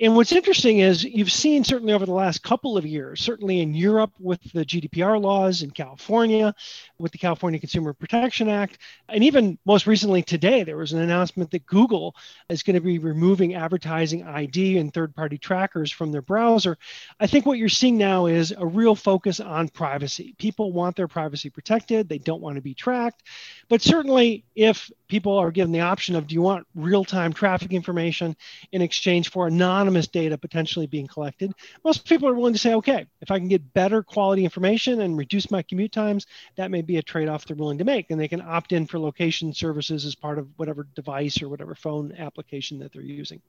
And 0.00 0.14
what's 0.16 0.32
interesting 0.32 0.78
is 0.78 1.04
you've 1.04 1.32
seen 1.32 1.64
certainly 1.64 1.92
over 1.92 2.06
the 2.06 2.12
last 2.12 2.42
couple 2.42 2.76
of 2.76 2.86
years, 2.86 3.20
certainly 3.20 3.60
in 3.60 3.74
Europe 3.74 4.12
with 4.18 4.42
the 4.52 4.64
GDPR 4.64 5.20
laws, 5.20 5.62
in 5.62 5.70
California 5.70 6.54
with 6.98 7.12
the 7.12 7.18
California 7.18 7.60
Consumer 7.60 7.92
Protection 7.92 8.48
Act, 8.48 8.78
and 9.08 9.22
even 9.22 9.58
most 9.64 9.86
recently 9.86 10.22
today, 10.22 10.62
there 10.62 10.76
was 10.76 10.92
an 10.92 11.00
announcement 11.00 11.50
that 11.50 11.66
Google 11.66 12.14
is 12.48 12.62
going 12.62 12.74
to 12.74 12.80
be 12.80 12.98
removing 12.98 13.54
advertising 13.54 14.24
ID 14.24 14.78
and 14.78 14.92
third 14.92 15.14
party 15.14 15.38
trackers 15.38 15.92
from 15.92 16.12
their 16.12 16.22
browser. 16.22 16.78
I 17.20 17.26
think 17.26 17.46
what 17.46 17.58
you're 17.58 17.68
seeing 17.68 17.98
now 17.98 18.26
is 18.26 18.52
a 18.56 18.66
real 18.66 18.94
focus 18.94 19.40
on 19.40 19.68
privacy. 19.68 20.34
People 20.38 20.72
want 20.72 20.96
their 20.96 21.08
privacy 21.08 21.50
protected, 21.50 22.08
they 22.08 22.18
don't 22.18 22.42
want 22.42 22.56
to 22.56 22.62
be 22.62 22.74
tracked. 22.74 23.22
But 23.68 23.82
certainly, 23.82 24.44
if 24.54 24.90
people 25.08 25.36
are 25.36 25.50
given 25.50 25.72
the 25.72 25.80
option 25.80 26.16
of 26.16 26.26
do 26.26 26.34
you 26.34 26.42
want 26.42 26.66
real 26.74 27.04
time 27.04 27.32
traffic 27.32 27.72
information 27.72 28.36
in 28.72 28.82
exchange 28.82 29.30
for 29.30 29.46
anonymous 29.46 30.06
data 30.06 30.36
potentially 30.36 30.86
being 30.86 31.06
collected, 31.06 31.52
most 31.84 32.08
people 32.08 32.28
are 32.28 32.34
willing 32.34 32.52
to 32.52 32.58
say, 32.58 32.74
okay, 32.74 33.06
if 33.20 33.30
I 33.30 33.38
can 33.38 33.48
get 33.48 33.72
better 33.72 34.02
quality 34.02 34.44
information 34.44 35.00
and 35.00 35.16
reduce 35.16 35.50
my 35.50 35.62
commute 35.62 35.92
times, 35.92 36.26
that 36.56 36.70
may 36.70 36.82
be 36.82 36.96
a 36.96 37.02
trade 37.02 37.28
off 37.28 37.44
they're 37.44 37.56
willing 37.56 37.78
to 37.78 37.84
make. 37.84 38.10
And 38.10 38.20
they 38.20 38.28
can 38.28 38.40
opt 38.40 38.72
in 38.72 38.86
for 38.86 38.98
location 38.98 39.52
services 39.52 40.04
as 40.04 40.14
part 40.14 40.38
of 40.38 40.48
whatever 40.56 40.86
device 40.94 41.42
or 41.42 41.48
whatever 41.48 41.74
phone 41.74 42.12
application 42.18 42.78
that 42.80 42.92
they're 42.92 43.02
using. 43.02 43.40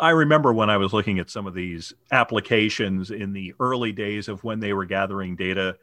I 0.00 0.10
remember 0.10 0.52
when 0.52 0.70
I 0.70 0.78
was 0.78 0.92
looking 0.92 1.18
at 1.18 1.30
some 1.30 1.46
of 1.46 1.54
these 1.54 1.92
applications 2.10 3.10
in 3.10 3.32
the 3.32 3.54
early 3.60 3.92
days 3.92 4.28
of 4.28 4.42
when 4.42 4.58
they 4.58 4.72
were 4.72 4.84
gathering 4.84 5.36
data 5.36 5.76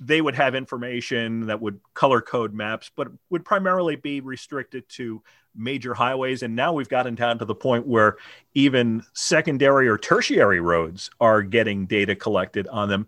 they 0.00 0.22
would 0.22 0.34
have 0.34 0.54
information 0.54 1.46
that 1.46 1.60
would 1.60 1.78
color 1.92 2.22
code 2.22 2.54
maps, 2.54 2.90
but 2.96 3.08
would 3.28 3.44
primarily 3.44 3.96
be 3.96 4.22
restricted 4.22 4.88
to 4.88 5.22
major 5.54 5.92
highways. 5.92 6.42
And 6.42 6.56
now 6.56 6.72
we've 6.72 6.88
gotten 6.88 7.14
down 7.14 7.38
to 7.38 7.44
the 7.44 7.54
point 7.54 7.86
where 7.86 8.16
even 8.54 9.04
secondary 9.12 9.88
or 9.88 9.98
tertiary 9.98 10.60
roads 10.60 11.10
are 11.20 11.42
getting 11.42 11.84
data 11.84 12.16
collected 12.16 12.66
on 12.68 12.88
them. 12.88 13.06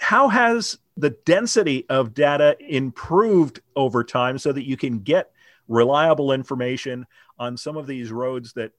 How 0.00 0.28
has 0.28 0.78
the 0.98 1.10
density 1.10 1.86
of 1.88 2.12
data 2.12 2.56
improved 2.60 3.60
over 3.74 4.04
time 4.04 4.38
so 4.38 4.52
that 4.52 4.66
you 4.66 4.76
can 4.76 4.98
get 4.98 5.32
reliable 5.66 6.32
information 6.32 7.06
on 7.38 7.56
some 7.56 7.76
of 7.76 7.86
these 7.86 8.12
roads 8.12 8.52
that 8.52 8.72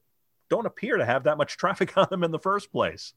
don't 0.50 0.66
appear 0.66 0.98
to 0.98 1.04
have 1.04 1.24
that 1.24 1.38
much 1.38 1.56
traffic 1.56 1.96
on 1.96 2.06
them 2.10 2.22
in 2.22 2.30
the 2.30 2.38
first 2.38 2.70
place? 2.70 3.12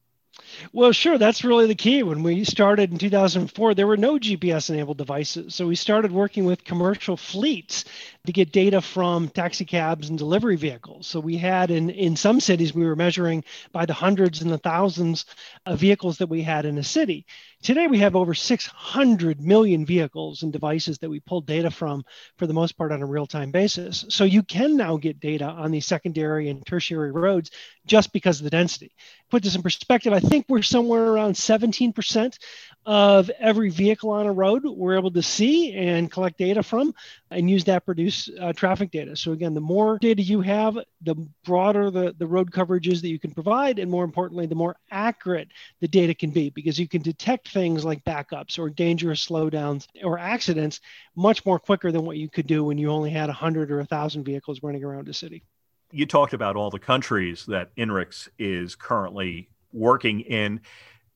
Well, 0.74 0.92
sure. 0.92 1.18
That's 1.18 1.44
really 1.44 1.68
the 1.68 1.76
key. 1.76 2.04
When 2.04 2.22
we 2.24 2.44
started 2.44 2.92
in 2.92 2.98
2004, 2.98 3.74
there 3.74 3.88
were 3.88 3.98
no 3.98 4.20
GPS 4.20 4.70
enabled 4.70 4.98
devices. 4.98 5.56
So 5.56 5.68
we 5.68 5.76
started 5.76 6.12
working 6.12 6.46
with 6.46 6.64
commercial 6.64 7.18
fleets 7.18 7.86
to 8.26 8.32
get 8.32 8.54
data 8.54 8.80
from 8.80 9.28
taxi 9.28 9.66
cabs 9.66 10.08
and 10.08 10.18
delivery 10.18 10.56
vehicles. 10.56 11.08
So 11.08 11.20
we 11.20 11.36
had 11.36 11.70
in, 11.72 11.90
in 11.90 12.16
some 12.16 12.40
cities, 12.40 12.74
we 12.74 12.86
were 12.86 12.96
measuring 12.96 13.44
by 13.74 13.86
the 13.86 13.94
hundreds 13.94 14.42
and 14.42 14.50
the 14.50 14.58
thousands 14.58 15.26
of 15.66 15.80
vehicles 15.80 16.18
that 16.20 16.28
we 16.28 16.42
had 16.42 16.66
in 16.66 16.78
a 16.78 16.84
city. 16.84 17.26
Today, 17.62 17.88
we 17.88 18.00
have 18.00 18.16
over 18.16 18.34
600 18.34 19.42
million 19.42 19.86
vehicles 19.86 20.44
and 20.44 20.54
devices 20.54 21.00
that 21.00 21.10
we 21.10 21.20
pull 21.20 21.42
data 21.42 21.70
from 21.70 22.06
for 22.38 22.48
the 22.48 22.54
most 22.54 22.78
part 22.78 22.94
on 22.94 23.02
a 23.02 23.06
real 23.06 23.28
time 23.28 23.52
basis. 23.52 24.06
So 24.08 24.24
you 24.24 24.42
can 24.42 24.78
now 24.78 24.96
get 24.96 25.20
data 25.20 25.46
on 25.46 25.72
these 25.72 25.86
secondary 25.86 26.50
and 26.50 26.66
tertiary 26.66 27.12
roads 27.12 27.52
just 27.86 28.14
because 28.14 28.40
of 28.40 28.46
the 28.46 28.50
density. 28.50 28.94
Put 29.32 29.44
this 29.44 29.56
in 29.56 29.62
perspective, 29.64 30.14
I 30.14 30.22
think 30.22 30.46
we're 30.48 30.62
somewhere 30.62 31.06
around 31.06 31.34
17% 31.34 32.38
of 32.86 33.30
every 33.40 33.70
vehicle 33.70 34.10
on 34.10 34.26
a 34.26 34.32
road 34.32 34.64
we're 34.66 34.98
able 34.98 35.12
to 35.12 35.22
see 35.22 35.74
and 35.74 36.12
collect 36.12 36.38
data 36.38 36.62
from 36.62 36.94
and 37.32 37.50
use 37.50 37.64
that 37.64 37.86
produce 37.86 38.30
uh, 38.42 38.52
traffic 38.52 38.92
data. 38.92 39.16
So 39.16 39.32
again 39.32 39.54
the 39.54 39.62
more 39.62 39.98
data 40.00 40.22
you 40.22 40.42
have 40.42 40.78
the 41.02 41.16
broader 41.46 41.90
the, 41.90 42.14
the 42.18 42.28
road 42.28 42.52
coverage 42.52 42.88
is 42.88 43.02
that 43.02 43.10
you 43.10 43.20
can 43.20 43.32
provide 43.32 43.80
and 43.80 43.90
more 43.90 44.04
importantly 44.04 44.48
the 44.48 44.56
more 44.56 44.76
accurate 44.92 45.50
the 45.80 45.88
data 45.88 46.14
can 46.14 46.32
be 46.32 46.50
because 46.50 46.78
you 46.78 46.88
can 46.88 47.02
detect 47.02 47.50
things 47.50 47.86
like 47.86 48.04
backups 48.04 48.60
or 48.60 48.70
dangerous 48.70 49.26
slowdowns 49.26 49.88
or 50.04 50.20
accidents 50.20 50.82
much 51.16 51.46
more 51.46 51.60
quicker 51.60 51.92
than 51.92 52.06
what 52.06 52.18
you 52.18 52.30
could 52.30 52.48
do 52.48 52.66
when 52.66 52.78
you 52.78 52.90
only 52.90 53.12
had 53.12 53.28
100 53.28 53.72
or 53.72 53.78
1000 53.78 54.24
vehicles 54.24 54.62
running 54.62 54.84
around 54.84 55.08
a 55.08 55.14
city. 55.14 55.44
You 55.92 56.06
talked 56.06 56.34
about 56.34 56.56
all 56.56 56.70
the 56.70 56.80
countries 56.80 57.46
that 57.46 57.74
INRIX 57.76 58.28
is 58.40 58.76
currently 58.76 59.50
working 59.72 60.22
in 60.22 60.62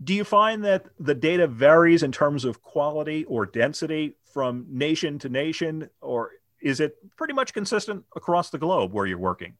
do 0.03 0.13
you 0.13 0.23
find 0.23 0.63
that 0.65 0.85
the 0.99 1.15
data 1.15 1.47
varies 1.47 2.03
in 2.03 2.11
terms 2.11 2.45
of 2.45 2.61
quality 2.61 3.25
or 3.25 3.45
density 3.45 4.15
from 4.33 4.65
nation 4.69 5.17
to 5.19 5.29
nation, 5.29 5.89
or 6.01 6.31
is 6.61 6.79
it 6.79 6.97
pretty 7.15 7.33
much 7.33 7.53
consistent 7.53 8.05
across 8.15 8.49
the 8.49 8.57
globe 8.57 8.93
where 8.93 9.05
you're 9.05 9.17
working? 9.17 9.53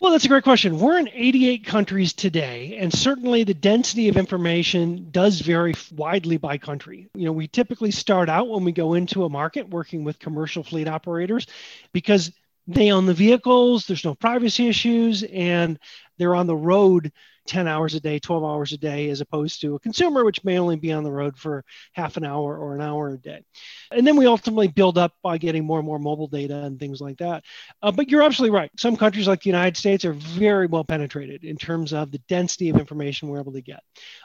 Well, 0.00 0.12
that's 0.12 0.24
a 0.24 0.28
great 0.28 0.44
question. 0.44 0.78
We're 0.78 0.98
in 0.98 1.10
88 1.12 1.66
countries 1.66 2.14
today, 2.14 2.78
and 2.78 2.90
certainly 2.90 3.44
the 3.44 3.52
density 3.52 4.08
of 4.08 4.16
information 4.16 5.08
does 5.10 5.40
vary 5.40 5.74
widely 5.94 6.38
by 6.38 6.56
country. 6.56 7.10
You 7.14 7.26
know, 7.26 7.32
we 7.32 7.48
typically 7.48 7.90
start 7.90 8.30
out 8.30 8.48
when 8.48 8.64
we 8.64 8.72
go 8.72 8.94
into 8.94 9.24
a 9.24 9.28
market 9.28 9.68
working 9.68 10.02
with 10.02 10.18
commercial 10.18 10.62
fleet 10.62 10.88
operators 10.88 11.46
because 11.92 12.32
they 12.66 12.92
own 12.92 13.04
the 13.04 13.14
vehicles, 13.14 13.86
there's 13.86 14.04
no 14.04 14.14
privacy 14.14 14.68
issues, 14.68 15.22
and 15.24 15.78
they're 16.16 16.34
on 16.34 16.46
the 16.46 16.56
road 16.56 17.12
10 17.50 17.66
hours 17.66 17.96
a 17.96 18.00
day, 18.00 18.20
12 18.20 18.44
hours 18.44 18.72
a 18.72 18.78
day, 18.78 19.10
as 19.10 19.20
opposed 19.20 19.60
to 19.60 19.74
a 19.74 19.80
consumer, 19.80 20.24
which 20.24 20.44
may 20.44 20.56
only 20.60 20.76
be 20.76 20.92
on 20.92 21.02
the 21.02 21.10
road 21.10 21.36
for 21.36 21.64
half 21.94 22.16
an 22.16 22.24
hour 22.24 22.56
or 22.56 22.76
an 22.76 22.80
hour 22.80 23.08
a 23.08 23.18
day. 23.18 23.42
And 23.90 24.06
then 24.06 24.14
we 24.14 24.26
ultimately 24.26 24.68
build 24.68 24.96
up 24.96 25.14
by 25.20 25.36
getting 25.36 25.64
more 25.64 25.80
and 25.80 25.86
more 25.86 25.98
mobile 25.98 26.28
data 26.28 26.58
and 26.58 26.78
things 26.78 27.00
like 27.00 27.18
that. 27.18 27.42
Uh, 27.82 27.90
but 27.90 28.08
you're 28.08 28.22
absolutely 28.22 28.56
right. 28.56 28.70
Some 28.78 28.96
countries 28.96 29.26
like 29.26 29.42
the 29.42 29.50
United 29.50 29.76
States 29.76 30.04
are 30.04 30.12
very 30.12 30.68
well 30.68 30.84
penetrated 30.84 31.42
in 31.42 31.56
terms 31.56 31.92
of 31.92 32.12
the 32.12 32.20
density 32.28 32.70
of 32.70 32.76
information 32.76 33.28
we're 33.28 33.40
able 33.40 33.54
to 33.54 33.60
get. 33.60 33.82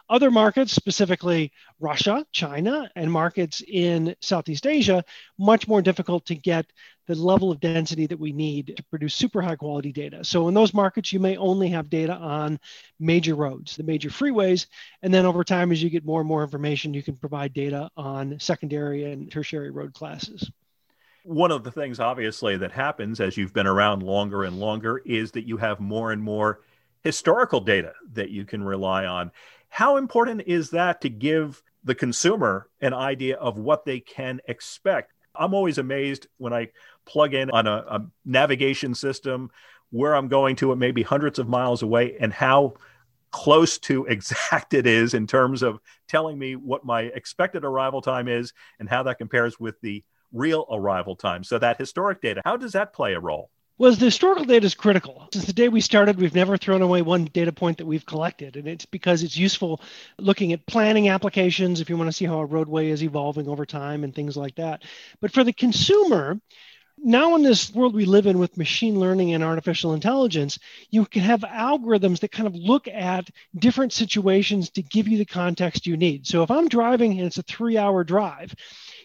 Other 0.08 0.30
markets, 0.30 0.74
specifically 0.74 1.52
Russia, 1.80 2.28
China, 2.32 2.92
and 2.96 3.12
markets 3.12 3.64
in 3.68 4.16
Southeast 4.22 4.68
Asia, 4.68 5.04
much 5.40 5.68
more 5.68 5.82
difficult 5.82 6.28
to 6.28 6.36
get 6.36 6.68
the 7.08 7.16
level 7.16 7.52
of 7.52 7.60
density 7.60 8.08
that 8.08 8.20
we 8.20 8.32
need 8.32 8.74
to 8.78 8.84
produce 8.86 9.14
super 9.14 9.42
high 9.42 9.56
quality 9.56 9.92
data. 9.92 10.24
So 10.24 10.48
in 10.48 10.54
those 10.54 10.74
markets, 10.74 11.14
you 11.14 11.20
may 11.20 11.38
only 11.38 11.70
have 11.70 11.90
data 11.90 12.14
on 12.14 12.60
major 13.00 13.36
roads, 13.36 13.76
the 13.76 13.84
major 13.84 14.10
freeways. 14.10 14.68
And 15.02 15.14
then 15.14 15.26
over 15.26 15.44
time, 15.44 15.72
as 15.72 15.82
you 15.84 15.90
get 15.90 16.06
more 16.06 16.22
and 16.22 16.28
more 16.28 16.44
information, 16.44 16.94
you 16.94 17.04
can 17.04 17.16
provide 17.16 17.54
data 17.54 17.90
on 17.96 18.40
secondary 18.40 19.12
and 19.12 19.32
tertiary 19.32 19.72
road 19.72 19.94
classes. 19.94 20.50
One 21.24 21.52
of 21.52 21.64
the 21.64 21.72
things, 21.72 22.00
obviously, 22.00 22.58
that 22.58 22.72
happens 22.72 23.20
as 23.20 23.36
you've 23.36 23.54
been 23.54 23.66
around 23.66 24.04
longer 24.04 24.44
and 24.44 24.60
longer 24.60 25.02
is 25.06 25.32
that 25.32 25.48
you 25.48 25.58
have 25.58 25.80
more 25.80 26.12
and 26.12 26.22
more 26.22 26.62
historical 27.04 27.62
data 27.62 27.94
that 28.14 28.30
you 28.30 28.46
can 28.46 28.64
rely 28.64 29.06
on. 29.06 29.32
How 29.70 29.98
important 29.98 30.44
is 30.46 30.70
that 30.72 31.02
to 31.02 31.10
give 31.10 31.62
the 31.84 31.96
consumer 31.96 32.70
an 32.82 32.94
idea 32.94 33.38
of 33.38 33.58
what 33.58 33.86
they 33.86 34.00
can 34.00 34.40
expect? 34.48 35.14
I'm 35.38 35.54
always 35.54 35.78
amazed 35.78 36.28
when 36.38 36.54
I 36.54 36.70
plug 37.06 37.34
in 37.34 37.50
on 37.52 37.68
a, 37.68 37.84
a 37.88 38.06
navigation 38.26 38.96
system 38.96 39.52
where 39.92 40.16
I'm 40.16 40.28
going 40.28 40.56
to. 40.58 40.72
It 40.72 40.78
may 40.78 40.92
be 40.92 41.04
hundreds 41.04 41.40
of 41.40 41.48
miles 41.48 41.82
away, 41.82 42.18
and 42.20 42.34
how 42.34 42.76
close 43.32 43.78
to 43.80 44.06
exact 44.10 44.74
it 44.74 44.88
is 44.88 45.14
in 45.14 45.28
terms 45.28 45.62
of 45.62 45.80
telling 46.08 46.38
me 46.38 46.56
what 46.56 46.86
my 46.86 47.02
expected 47.02 47.66
arrival 47.66 48.02
time 48.02 48.28
is 48.28 48.54
and 48.80 48.90
how 48.90 49.04
that 49.04 49.18
compares 49.18 49.60
with 49.60 49.80
the 49.82 50.04
real 50.32 50.66
arrival 50.72 51.16
time. 51.16 51.44
So 51.44 51.60
that 51.60 51.78
historic 51.78 52.22
data, 52.22 52.42
how 52.46 52.58
does 52.58 52.74
that 52.74 52.94
play 52.94 53.14
a 53.14 53.20
role? 53.20 53.50
Well, 53.78 53.92
the 53.92 54.06
historical 54.06 54.46
data 54.46 54.66
is 54.66 54.74
critical. 54.74 55.28
Since 55.34 55.46
the 55.46 55.54
day 55.54 55.68
we 55.68 55.82
started, 55.82 56.18
we've 56.18 56.34
never 56.34 56.56
thrown 56.56 56.82
away 56.82 57.02
one 57.02 57.26
data 57.26 57.52
point 57.52 57.78
that 57.80 57.86
we've 57.86 58.06
collected. 58.06 58.56
And 58.56 58.68
it's 58.70 58.86
because 58.86 59.22
it's 59.22 59.36
useful 59.36 59.82
looking 60.18 60.54
at 60.54 60.66
planning 60.66 61.10
applications 61.10 61.82
if 61.82 61.90
you 61.90 61.98
want 61.98 62.08
to 62.08 62.14
see 62.14 62.24
how 62.24 62.40
a 62.40 62.46
roadway 62.46 62.90
is 62.90 63.04
evolving 63.04 63.50
over 63.50 63.66
time 63.66 64.06
and 64.06 64.16
things 64.16 64.38
like 64.38 64.56
that. 64.56 64.84
But 65.20 65.34
for 65.34 65.44
the 65.44 65.52
consumer, 65.52 66.40
now 66.98 67.36
in 67.36 67.44
this 67.44 67.74
world 67.74 67.94
we 67.94 68.06
live 68.06 68.26
in 68.26 68.40
with 68.40 68.58
machine 68.58 69.00
learning 69.00 69.34
and 69.34 69.44
artificial 69.44 69.94
intelligence 69.94 70.60
you 70.92 71.06
can 71.06 71.22
have 71.22 71.42
algorithms 71.42 72.22
that 72.22 72.32
kind 72.32 72.48
of 72.48 72.56
look 72.56 72.88
at 72.88 73.30
different 73.60 73.92
situations 73.92 74.70
to 74.70 74.82
give 74.82 75.08
you 75.08 75.18
the 75.18 75.26
context 75.26 75.86
you 75.86 75.98
need 75.98 76.26
so 76.26 76.42
if 76.42 76.50
i'm 76.50 76.70
driving 76.70 77.18
and 77.18 77.28
it's 77.28 77.38
a 77.38 77.44
three 77.44 77.78
hour 77.78 78.06
drive 78.06 78.56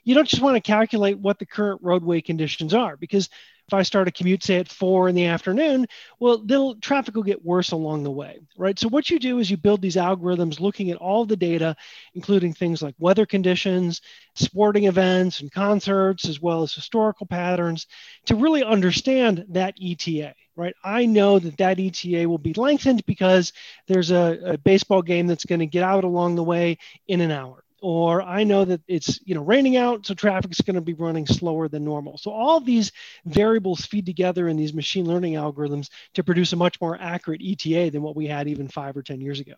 you 0.05 0.15
don't 0.15 0.29
just 0.29 0.43
want 0.43 0.55
to 0.57 0.61
calculate 0.61 1.19
what 1.19 1.39
the 1.41 1.47
current 1.47 1.81
roadway 1.83 2.21
conditions 2.21 2.75
are 2.75 2.97
because 2.97 3.29
if 3.71 3.75
I 3.75 3.83
start 3.85 4.09
a 4.09 4.11
commute, 4.11 4.43
say 4.43 4.57
at 4.57 4.69
four 4.69 5.09
in 5.09 5.15
the 5.15 5.27
afternoon, 5.27 5.87
well, 6.19 6.39
the 6.39 6.75
traffic 6.81 7.15
will 7.15 7.23
get 7.23 7.45
worse 7.45 7.71
along 7.71 8.03
the 8.03 8.11
way, 8.11 8.41
right? 8.59 8.77
So 8.77 8.89
what 8.89 9.11
you 9.11 9.21
do 9.21 9.39
is 9.39 9.49
you 9.49 9.57
build 9.57 9.81
these 9.81 9.95
algorithms 9.95 10.59
looking 10.59 10.91
at 10.91 10.97
all 10.97 11.25
the 11.25 11.37
data, 11.37 11.77
including 12.15 12.53
things 12.53 12.83
like 12.83 12.97
weather 12.99 13.27
conditions, 13.27 14.01
sporting 14.35 14.87
events 14.87 15.39
and 15.39 15.53
concerts, 15.53 16.29
as 16.29 16.43
well 16.43 16.65
as 16.65 16.75
historical 16.75 17.27
patterns, 17.27 17.87
to 18.27 18.35
really 18.35 18.65
understand 18.65 19.45
that 19.51 19.75
ETA 19.81 20.35
right? 20.57 20.75
I 20.85 21.07
know 21.07 21.39
that 21.39 21.57
that 21.57 21.79
ETA 21.81 22.29
will 22.29 22.37
be 22.37 22.53
lengthened 22.53 23.07
because 23.07 23.55
there's 23.87 24.11
a, 24.11 24.39
a 24.45 24.59
baseball 24.59 25.01
game 25.01 25.27
that's 25.27 25.47
going 25.47 25.61
to 25.61 25.67
get 25.67 25.85
out 25.85 26.05
along 26.05 26.35
the 26.35 26.45
way 26.45 26.77
in 27.09 27.23
an 27.23 27.31
hour 27.31 27.65
or 27.81 28.23
I 28.23 28.45
know 28.45 28.65
that 28.65 28.81
it's 28.89 29.21
you 29.25 29.35
know 29.35 29.43
raining 29.43 29.77
out, 29.77 30.07
so 30.07 30.15
traffic 30.15 30.51
is 30.51 30.61
going 30.61 30.75
to 30.75 30.81
be 30.81 30.95
running 30.95 31.27
slower 31.27 31.69
than 31.69 31.85
normal. 31.85 32.19
So 32.19 32.31
all 32.31 32.61
these 32.61 32.93
variables 33.25 33.87
feed 33.87 34.07
together 34.07 34.49
in 34.49 34.57
these 34.57 34.75
machine 34.75 35.07
learning 35.07 35.35
algorithms 35.35 35.91
to 36.15 36.25
produce 36.25 36.53
a 36.53 36.57
much 36.57 36.81
more 36.81 36.97
accurate 37.01 37.43
ETA 37.43 37.91
than 37.91 38.03
what 38.03 38.17
we 38.17 38.27
had 38.27 38.49
even 38.49 38.69
five 38.69 38.97
or 38.97 39.03
ten 39.03 39.21
years 39.21 39.41
ago. 39.41 39.55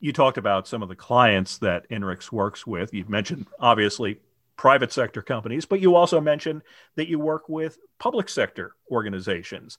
You 0.00 0.12
talked 0.12 0.38
about 0.38 0.68
some 0.68 0.82
of 0.82 0.88
the 0.88 0.96
clients 0.96 1.58
that 1.58 1.88
INRIX 1.90 2.30
works 2.30 2.66
with. 2.66 2.94
You've 2.94 3.08
mentioned 3.08 3.46
obviously 3.58 4.20
private 4.56 4.92
sector 4.92 5.22
companies, 5.22 5.64
but 5.64 5.80
you 5.80 5.94
also 5.94 6.20
mentioned 6.20 6.62
that 6.96 7.08
you 7.08 7.18
work 7.18 7.48
with 7.48 7.78
public 7.98 8.28
sector 8.28 8.74
organizations. 8.90 9.78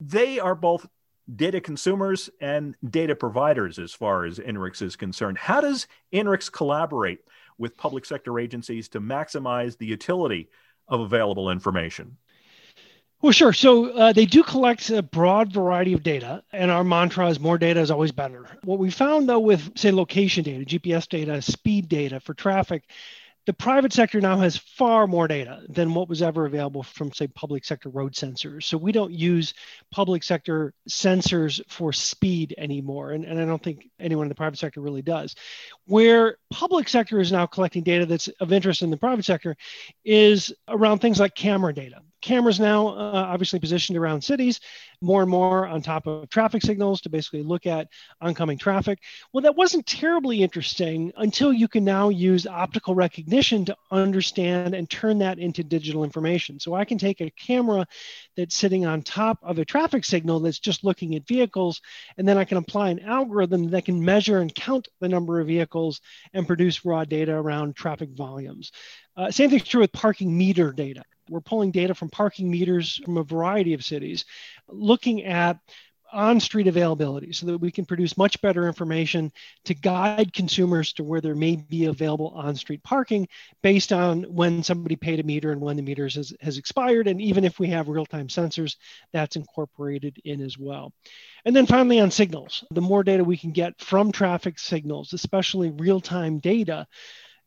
They 0.00 0.38
are 0.38 0.54
both 0.54 0.86
data 1.34 1.60
consumers 1.60 2.30
and 2.40 2.76
data 2.88 3.16
providers 3.16 3.78
as 3.78 3.92
far 3.92 4.24
as 4.24 4.38
INRIX 4.38 4.82
is 4.82 4.96
concerned. 4.96 5.38
How 5.38 5.60
does 5.60 5.86
INRIX 6.12 6.52
collaborate 6.52 7.20
with 7.58 7.76
public 7.76 8.04
sector 8.04 8.38
agencies 8.38 8.88
to 8.90 9.00
maximize 9.00 9.76
the 9.76 9.86
utility 9.86 10.48
of 10.88 11.00
available 11.00 11.50
information? 11.50 12.16
Well, 13.22 13.32
sure. 13.32 13.52
So 13.52 13.92
uh, 13.92 14.12
they 14.12 14.26
do 14.26 14.42
collect 14.42 14.90
a 14.90 15.02
broad 15.02 15.50
variety 15.50 15.94
of 15.94 16.02
data, 16.02 16.44
and 16.52 16.70
our 16.70 16.84
mantra 16.84 17.28
is 17.28 17.40
more 17.40 17.56
data 17.56 17.80
is 17.80 17.90
always 17.90 18.12
better. 18.12 18.46
What 18.62 18.78
we 18.78 18.90
found, 18.90 19.28
though, 19.28 19.40
with, 19.40 19.76
say, 19.76 19.90
location 19.90 20.44
data, 20.44 20.64
GPS 20.64 21.08
data, 21.08 21.40
speed 21.40 21.88
data 21.88 22.20
for 22.20 22.34
traffic, 22.34 22.84
the 23.46 23.52
private 23.52 23.92
sector 23.92 24.20
now 24.20 24.38
has 24.38 24.56
far 24.56 25.06
more 25.06 25.28
data 25.28 25.62
than 25.68 25.94
what 25.94 26.08
was 26.08 26.20
ever 26.20 26.46
available 26.46 26.82
from, 26.82 27.12
say, 27.12 27.28
public 27.28 27.64
sector 27.64 27.88
road 27.88 28.12
sensors. 28.12 28.64
So 28.64 28.76
we 28.76 28.90
don't 28.90 29.12
use 29.12 29.54
public 29.92 30.24
sector 30.24 30.74
sensors 30.90 31.60
for 31.68 31.92
speed 31.92 32.54
anymore. 32.58 33.12
And, 33.12 33.24
and 33.24 33.40
I 33.40 33.44
don't 33.44 33.62
think 33.62 33.88
anyone 34.00 34.24
in 34.24 34.28
the 34.28 34.34
private 34.34 34.58
sector 34.58 34.80
really 34.80 35.02
does. 35.02 35.36
Where 35.86 36.38
public 36.50 36.88
sector 36.88 37.20
is 37.20 37.30
now 37.30 37.46
collecting 37.46 37.84
data 37.84 38.04
that's 38.04 38.26
of 38.40 38.52
interest 38.52 38.82
in 38.82 38.90
the 38.90 38.96
private 38.96 39.24
sector 39.24 39.56
is 40.04 40.52
around 40.66 40.98
things 40.98 41.20
like 41.20 41.36
camera 41.36 41.72
data 41.72 42.02
cameras 42.26 42.58
now 42.58 42.88
uh, 42.88 43.24
obviously 43.28 43.60
positioned 43.60 43.96
around 43.96 44.20
cities 44.20 44.60
more 45.00 45.22
and 45.22 45.30
more 45.30 45.68
on 45.68 45.80
top 45.80 46.08
of 46.08 46.28
traffic 46.28 46.60
signals 46.60 47.00
to 47.00 47.08
basically 47.08 47.42
look 47.42 47.66
at 47.66 47.86
oncoming 48.20 48.58
traffic. 48.58 48.98
Well 49.32 49.42
that 49.42 49.54
wasn't 49.54 49.86
terribly 49.86 50.42
interesting 50.42 51.12
until 51.16 51.52
you 51.52 51.68
can 51.68 51.84
now 51.84 52.08
use 52.08 52.44
optical 52.44 52.96
recognition 52.96 53.64
to 53.66 53.76
understand 53.92 54.74
and 54.74 54.90
turn 54.90 55.18
that 55.18 55.38
into 55.38 55.62
digital 55.62 56.02
information. 56.02 56.58
So 56.58 56.74
i 56.74 56.84
can 56.84 56.98
take 56.98 57.20
a 57.20 57.30
camera 57.30 57.86
that's 58.36 58.56
sitting 58.56 58.84
on 58.86 59.02
top 59.02 59.38
of 59.42 59.60
a 59.60 59.64
traffic 59.64 60.04
signal 60.04 60.40
that's 60.40 60.58
just 60.58 60.82
looking 60.82 61.14
at 61.14 61.28
vehicles 61.28 61.80
and 62.18 62.26
then 62.26 62.38
i 62.38 62.44
can 62.44 62.58
apply 62.58 62.90
an 62.90 63.00
algorithm 63.00 63.70
that 63.70 63.84
can 63.84 64.04
measure 64.04 64.40
and 64.40 64.52
count 64.52 64.88
the 65.00 65.08
number 65.08 65.38
of 65.38 65.46
vehicles 65.46 66.00
and 66.32 66.46
produce 66.46 66.84
raw 66.84 67.04
data 67.04 67.32
around 67.32 67.76
traffic 67.76 68.10
volumes. 68.10 68.72
Uh, 69.16 69.30
same 69.30 69.48
thing's 69.48 69.62
true 69.62 69.82
with 69.82 69.92
parking 69.92 70.36
meter 70.36 70.72
data 70.72 71.04
we're 71.28 71.40
pulling 71.40 71.70
data 71.70 71.94
from 71.94 72.08
parking 72.08 72.50
meters 72.50 73.00
from 73.04 73.16
a 73.16 73.22
variety 73.22 73.74
of 73.74 73.84
cities, 73.84 74.24
looking 74.68 75.24
at 75.24 75.58
on 76.12 76.40
street 76.40 76.66
availability 76.66 77.32
so 77.32 77.46
that 77.46 77.58
we 77.58 77.70
can 77.70 77.84
produce 77.84 78.16
much 78.16 78.40
better 78.40 78.66
information 78.66 79.32
to 79.64 79.74
guide 79.74 80.32
consumers 80.32 80.92
to 80.92 81.04
where 81.04 81.20
there 81.20 81.34
may 81.34 81.56
be 81.56 81.86
available 81.86 82.28
on 82.28 82.54
street 82.54 82.82
parking 82.82 83.26
based 83.62 83.92
on 83.92 84.22
when 84.22 84.62
somebody 84.62 84.96
paid 84.96 85.20
a 85.20 85.24
meter 85.24 85.52
and 85.52 85.60
when 85.60 85.76
the 85.76 85.82
meters 85.82 86.14
has, 86.14 86.32
has 86.40 86.58
expired. 86.58 87.08
And 87.08 87.20
even 87.20 87.44
if 87.44 87.58
we 87.58 87.68
have 87.68 87.88
real 87.88 88.06
time 88.06 88.28
sensors, 88.28 88.76
that's 89.12 89.36
incorporated 89.36 90.20
in 90.24 90.40
as 90.40 90.56
well. 90.56 90.92
And 91.44 91.54
then 91.54 91.66
finally, 91.66 92.00
on 92.00 92.10
signals, 92.10 92.64
the 92.70 92.80
more 92.80 93.04
data 93.04 93.24
we 93.24 93.36
can 93.36 93.52
get 93.52 93.80
from 93.80 94.12
traffic 94.12 94.58
signals, 94.58 95.12
especially 95.12 95.70
real 95.70 96.00
time 96.00 96.38
data, 96.38 96.86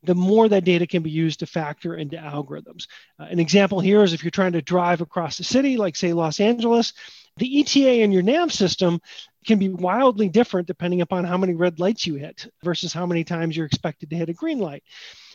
the 0.03 0.15
more 0.15 0.47
that 0.47 0.63
data 0.63 0.87
can 0.87 1.03
be 1.03 1.09
used 1.09 1.39
to 1.39 1.45
factor 1.45 1.95
into 1.95 2.15
algorithms. 2.17 2.87
Uh, 3.19 3.23
an 3.23 3.39
example 3.39 3.79
here 3.79 4.03
is 4.03 4.13
if 4.13 4.23
you're 4.23 4.31
trying 4.31 4.53
to 4.53 4.61
drive 4.61 5.01
across 5.01 5.37
the 5.37 5.43
city, 5.43 5.77
like 5.77 5.95
say 5.95 6.13
Los 6.13 6.39
Angeles, 6.39 6.93
the 7.37 7.59
ETA 7.59 8.01
in 8.01 8.11
your 8.11 8.21
nav 8.21 8.51
system 8.51 9.01
can 9.45 9.59
be 9.59 9.69
wildly 9.69 10.29
different 10.29 10.67
depending 10.67 11.01
upon 11.01 11.23
how 11.23 11.37
many 11.37 11.53
red 11.53 11.79
lights 11.79 12.05
you 12.05 12.15
hit 12.15 12.47
versus 12.63 12.93
how 12.93 13.05
many 13.05 13.23
times 13.23 13.55
you're 13.55 13.65
expected 13.65 14.09
to 14.09 14.15
hit 14.15 14.29
a 14.29 14.33
green 14.33 14.59
light. 14.59 14.83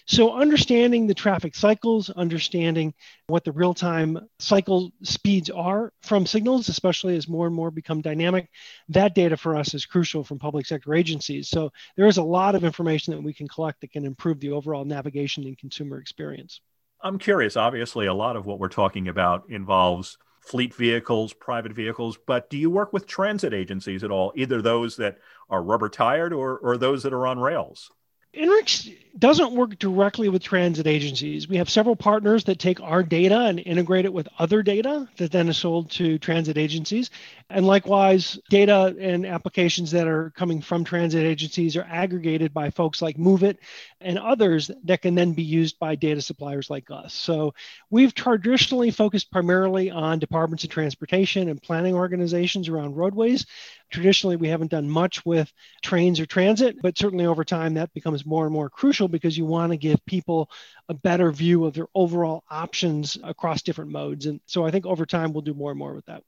So, 0.07 0.35
understanding 0.35 1.07
the 1.07 1.15
traffic 1.15 1.55
cycles, 1.55 2.11
understanding 2.11 2.93
what 3.27 3.43
the 3.43 3.53
real 3.53 3.73
time 3.73 4.29
cycle 4.39 4.93
speeds 5.03 5.49
are 5.49 5.95
from 6.03 6.27
signals, 6.27 6.69
especially 6.69 7.17
as 7.17 7.27
more 7.27 7.47
and 7.47 7.57
more 7.57 7.71
become 7.71 8.03
dynamic, 8.03 8.51
that 8.91 9.15
data 9.15 9.39
for 9.39 9.57
us 9.57 9.73
is 9.73 9.87
crucial 9.87 10.23
from 10.23 10.39
public 10.39 10.67
sector 10.67 10.95
agencies. 10.95 11.49
So, 11.49 11.73
there 11.97 12.07
is 12.07 12.19
a 12.19 12.23
lot 12.23 12.55
of 12.55 12.65
information 12.65 13.15
that 13.15 13.23
we 13.23 13.33
can 13.33 13.49
collect 13.49 13.81
that 13.81 13.93
can 13.93 14.05
improve 14.05 14.41
the 14.41 14.51
overall 14.51 14.85
navigation 14.85 15.45
and 15.45 15.57
consumer 15.57 15.99
experience. 15.99 16.61
I'm 17.03 17.19
curious. 17.19 17.57
Obviously, 17.57 18.07
a 18.07 18.15
lot 18.15 18.37
of 18.37 18.45
what 18.45 18.59
we're 18.59 18.69
talking 18.69 19.09
about 19.09 19.45
involves 19.49 20.19
fleet 20.41 20.75
vehicles, 20.75 21.33
private 21.33 21.73
vehicles, 21.73 22.19
but 22.27 22.51
do 22.51 22.59
you 22.59 22.69
work 22.69 22.93
with 22.93 23.07
transit 23.07 23.55
agencies 23.55 24.05
at 24.05 24.11
all, 24.11 24.33
either 24.37 24.61
those 24.61 24.97
that 24.97 25.17
are 25.49 25.63
rubber 25.63 25.89
tired 25.89 26.35
or, 26.35 26.59
or 26.59 26.77
those 26.77 27.03
that 27.05 27.15
are 27.15 27.27
on 27.27 27.39
rails? 27.39 27.91
INRIX 28.37 28.97
doesn't 29.17 29.53
work 29.53 29.79
directly 29.79 30.29
with 30.29 30.43
transit 30.43 30.89
agencies. 30.89 31.49
We 31.49 31.59
have 31.59 31.71
several 31.71 31.95
partners 31.95 32.45
that 32.45 32.59
take 32.59 32.81
our 32.81 33.05
data 33.05 33.43
and 33.43 33.61
integrate 33.61 34.07
it 34.07 34.13
with 34.13 34.29
other 34.41 34.63
data 34.63 35.09
that 35.19 35.31
then 35.31 35.49
is 35.49 35.57
sold 35.57 35.91
to 35.93 36.19
transit 36.19 36.59
agencies. 36.59 37.11
And 37.49 37.65
likewise, 37.65 38.39
data 38.51 38.97
and 38.99 39.25
applications 39.25 39.93
that 39.93 40.09
are 40.09 40.31
coming 40.31 40.61
from 40.61 40.83
transit 40.83 41.25
agencies 41.25 41.77
are 41.77 41.87
aggregated 41.89 42.53
by 42.53 42.71
folks 42.71 43.01
like 43.01 43.17
Moovit 43.17 43.59
and 44.01 44.19
others 44.19 44.71
that 44.83 45.03
can 45.03 45.15
then 45.15 45.33
be 45.33 45.45
used 45.45 45.79
by 45.79 45.95
data 45.95 46.21
suppliers 46.21 46.69
like 46.69 46.91
us. 46.91 47.15
So 47.15 47.55
we've 47.91 48.15
traditionally 48.15 48.91
focused 48.91 49.31
primarily 49.31 49.93
on 49.93 50.19
departments 50.19 50.65
of 50.65 50.71
transportation 50.71 51.49
and 51.49 51.63
planning 51.63 51.95
organizations 51.95 52.69
around 52.69 52.97
roadways. 52.97 53.47
Traditionally, 53.91 54.37
we 54.37 54.49
haven't 54.49 54.73
done 54.73 54.91
much 54.91 55.25
with 55.25 55.53
trains 55.83 56.19
or 56.19 56.27
transit, 56.27 56.83
but 56.83 56.99
certainly 56.99 57.27
over 57.27 57.45
time 57.45 57.75
that 57.75 57.95
becomes 57.95 58.24
more 58.27 58.45
and 58.45 58.53
more 58.53 58.71
crucial 58.71 59.09
because 59.09 59.37
you 59.37 59.45
want 59.45 59.73
to 59.73 59.77
give 59.77 60.05
people 60.07 60.51
a 60.89 60.95
better 60.95 61.31
view 61.31 61.65
of 61.65 61.75
their 61.75 61.89
overall 61.95 62.45
options 62.51 63.19
across 63.23 63.63
different 63.63 63.91
modes. 63.91 64.27
And 64.27 64.41
so 64.47 64.65
I 64.65 64.71
think 64.71 64.87
over 64.87 65.07
time 65.07 65.33
we'll 65.33 65.43
do 65.43 65.55
more 65.55 65.71
and 65.71 65.79
more 65.79 65.95
with 65.95 66.07
that. 66.07 66.23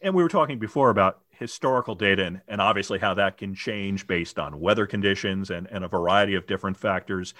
And 0.00 0.14
we 0.14 0.22
were 0.22 0.28
talking 0.28 0.58
before 0.58 0.90
about 0.90 1.20
historical 1.30 1.94
data 1.94 2.24
and, 2.24 2.40
and 2.48 2.60
obviously 2.60 2.98
how 2.98 3.14
that 3.14 3.38
can 3.38 3.54
change 3.54 4.06
based 4.06 4.38
on 4.38 4.60
weather 4.60 4.86
conditions 4.86 5.50
and, 5.50 5.66
and 5.70 5.84
a 5.84 5.88
variety 5.88 6.34
of 6.34 6.46
different 6.46 6.76
factors. 6.76 7.34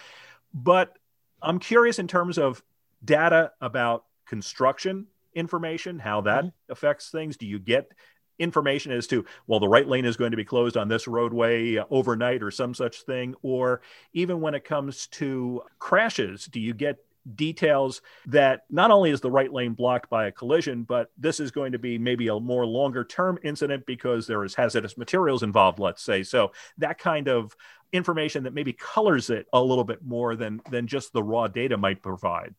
But 0.52 0.96
I'm 1.42 1.58
curious 1.58 1.98
in 1.98 2.08
terms 2.08 2.38
of 2.38 2.62
data 3.04 3.52
about 3.60 4.04
construction 4.26 5.06
information, 5.34 5.98
how 5.98 6.22
that 6.22 6.44
mm-hmm. 6.44 6.72
affects 6.72 7.10
things. 7.10 7.36
Do 7.36 7.46
you 7.46 7.58
get 7.58 7.92
information 8.40 8.90
as 8.90 9.06
to, 9.08 9.24
well, 9.46 9.60
the 9.60 9.68
right 9.68 9.86
lane 9.86 10.04
is 10.04 10.16
going 10.16 10.32
to 10.32 10.36
be 10.36 10.44
closed 10.44 10.76
on 10.76 10.88
this 10.88 11.06
roadway 11.06 11.76
uh, 11.76 11.84
overnight 11.90 12.42
or 12.42 12.50
some 12.50 12.74
such 12.74 13.02
thing? 13.02 13.34
Or 13.42 13.82
even 14.12 14.40
when 14.40 14.54
it 14.54 14.64
comes 14.64 15.06
to 15.08 15.62
crashes, 15.78 16.46
do 16.46 16.58
you 16.58 16.74
get 16.74 16.98
details 17.34 18.00
that 18.26 18.62
not 18.70 18.90
only 18.90 19.10
is 19.10 19.20
the 19.20 19.30
right 19.30 19.52
lane 19.52 19.74
blocked 19.74 20.08
by 20.08 20.26
a 20.26 20.32
collision, 20.32 20.82
but 20.84 21.10
this 21.18 21.38
is 21.38 21.50
going 21.50 21.72
to 21.72 21.78
be 21.78 21.98
maybe 21.98 22.28
a 22.28 22.40
more 22.40 22.66
longer 22.66 23.04
term 23.04 23.38
incident 23.42 23.84
because 23.86 24.26
there 24.26 24.44
is 24.44 24.54
hazardous 24.54 24.96
materials 24.96 25.42
involved, 25.42 25.78
let's 25.78 26.02
say. 26.02 26.22
So 26.22 26.52
that 26.78 26.98
kind 26.98 27.28
of 27.28 27.54
information 27.92 28.44
that 28.44 28.54
maybe 28.54 28.72
colors 28.72 29.30
it 29.30 29.46
a 29.52 29.62
little 29.62 29.84
bit 29.84 30.02
more 30.02 30.36
than 30.36 30.60
than 30.70 30.86
just 30.86 31.12
the 31.12 31.22
raw 31.22 31.48
data 31.48 31.76
might 31.76 32.02
provide. 32.02 32.54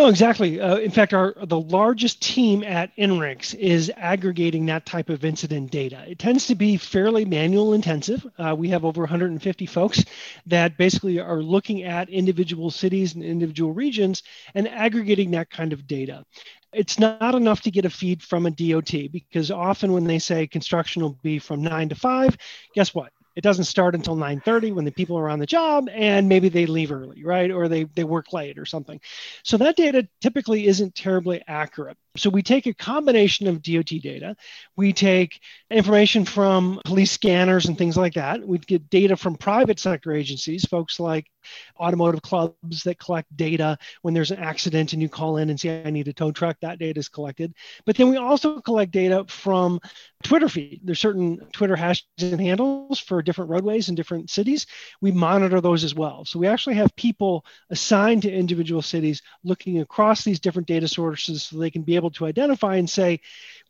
No, 0.00 0.08
exactly. 0.08 0.58
Uh, 0.58 0.76
in 0.76 0.90
fact, 0.90 1.12
our 1.12 1.34
the 1.42 1.60
largest 1.60 2.22
team 2.22 2.64
at 2.64 2.90
INRIX 2.96 3.54
is 3.56 3.92
aggregating 3.98 4.64
that 4.64 4.86
type 4.86 5.10
of 5.10 5.26
incident 5.26 5.70
data. 5.70 6.02
It 6.08 6.18
tends 6.18 6.46
to 6.46 6.54
be 6.54 6.78
fairly 6.78 7.26
manual 7.26 7.74
intensive. 7.74 8.26
Uh, 8.38 8.54
we 8.56 8.70
have 8.70 8.86
over 8.86 9.02
150 9.02 9.66
folks 9.66 10.02
that 10.46 10.78
basically 10.78 11.20
are 11.20 11.42
looking 11.42 11.82
at 11.82 12.08
individual 12.08 12.70
cities 12.70 13.14
and 13.14 13.22
individual 13.22 13.72
regions 13.74 14.22
and 14.54 14.66
aggregating 14.68 15.32
that 15.32 15.50
kind 15.50 15.70
of 15.70 15.86
data. 15.86 16.24
It's 16.72 16.98
not 16.98 17.34
enough 17.34 17.60
to 17.60 17.70
get 17.70 17.84
a 17.84 17.90
feed 17.90 18.22
from 18.22 18.46
a 18.46 18.50
DOT 18.50 19.12
because 19.12 19.50
often 19.50 19.92
when 19.92 20.04
they 20.04 20.18
say 20.18 20.46
construction 20.46 21.02
will 21.02 21.18
be 21.22 21.38
from 21.38 21.60
nine 21.60 21.90
to 21.90 21.94
five, 21.94 22.38
guess 22.74 22.94
what? 22.94 23.12
It 23.36 23.42
doesn't 23.42 23.64
start 23.64 23.94
until 23.94 24.16
9.30 24.16 24.74
when 24.74 24.84
the 24.84 24.92
people 24.92 25.16
are 25.18 25.28
on 25.28 25.38
the 25.38 25.46
job 25.46 25.88
and 25.92 26.28
maybe 26.28 26.48
they 26.48 26.66
leave 26.66 26.92
early 26.92 27.24
right? 27.24 27.50
Or 27.50 27.68
they, 27.68 27.84
they 27.84 28.04
work 28.04 28.32
late 28.32 28.58
or 28.58 28.66
something. 28.66 29.00
So 29.44 29.56
that 29.58 29.76
data 29.76 30.08
typically 30.20 30.66
isn't 30.66 30.94
terribly 30.94 31.42
accurate 31.46 31.96
So 32.16 32.28
we 32.28 32.42
take 32.42 32.66
a 32.66 32.74
combination 32.74 33.46
of 33.46 33.62
DOT 33.62 33.86
data. 34.02 34.36
We 34.76 34.92
take 34.92 35.40
information 35.70 36.24
from 36.24 36.80
police 36.84 37.12
scanners 37.12 37.66
and 37.66 37.78
things 37.78 37.96
like 37.96 38.14
that. 38.14 38.46
We 38.46 38.58
get 38.58 38.90
data 38.90 39.16
from 39.16 39.36
private 39.36 39.78
sector 39.78 40.12
agencies, 40.12 40.64
folks 40.64 40.98
like 40.98 41.30
automotive 41.78 42.22
clubs 42.22 42.82
that 42.82 42.98
collect 42.98 43.34
data 43.36 43.78
when 44.02 44.12
there's 44.12 44.30
an 44.30 44.38
accident 44.38 44.92
and 44.92 45.00
you 45.00 45.08
call 45.08 45.36
in 45.36 45.50
and 45.50 45.58
say, 45.58 45.82
I 45.84 45.90
need 45.90 46.08
a 46.08 46.12
tow 46.12 46.32
truck. 46.32 46.56
That 46.60 46.78
data 46.78 46.98
is 46.98 47.08
collected. 47.08 47.54
But 47.86 47.96
then 47.96 48.10
we 48.10 48.16
also 48.16 48.60
collect 48.60 48.92
data 48.92 49.24
from 49.28 49.80
Twitter 50.22 50.48
feed. 50.48 50.80
There's 50.84 51.00
certain 51.00 51.38
Twitter 51.52 51.76
hashtags 51.76 52.02
and 52.18 52.40
handles 52.40 52.98
for 52.98 53.22
different 53.22 53.50
roadways 53.50 53.88
in 53.88 53.94
different 53.94 54.30
cities. 54.30 54.66
We 55.00 55.12
monitor 55.12 55.60
those 55.60 55.84
as 55.84 55.94
well. 55.94 56.24
So 56.24 56.38
we 56.38 56.48
actually 56.48 56.74
have 56.76 56.94
people 56.96 57.44
assigned 57.70 58.22
to 58.22 58.32
individual 58.32 58.82
cities 58.82 59.22
looking 59.44 59.80
across 59.80 60.24
these 60.24 60.40
different 60.40 60.68
data 60.68 60.88
sources 60.88 61.44
so 61.44 61.58
they 61.58 61.70
can 61.70 61.82
be 61.82 61.96
able 62.00 62.10
to 62.12 62.26
identify 62.26 62.76
and 62.76 62.88
say, 62.88 63.20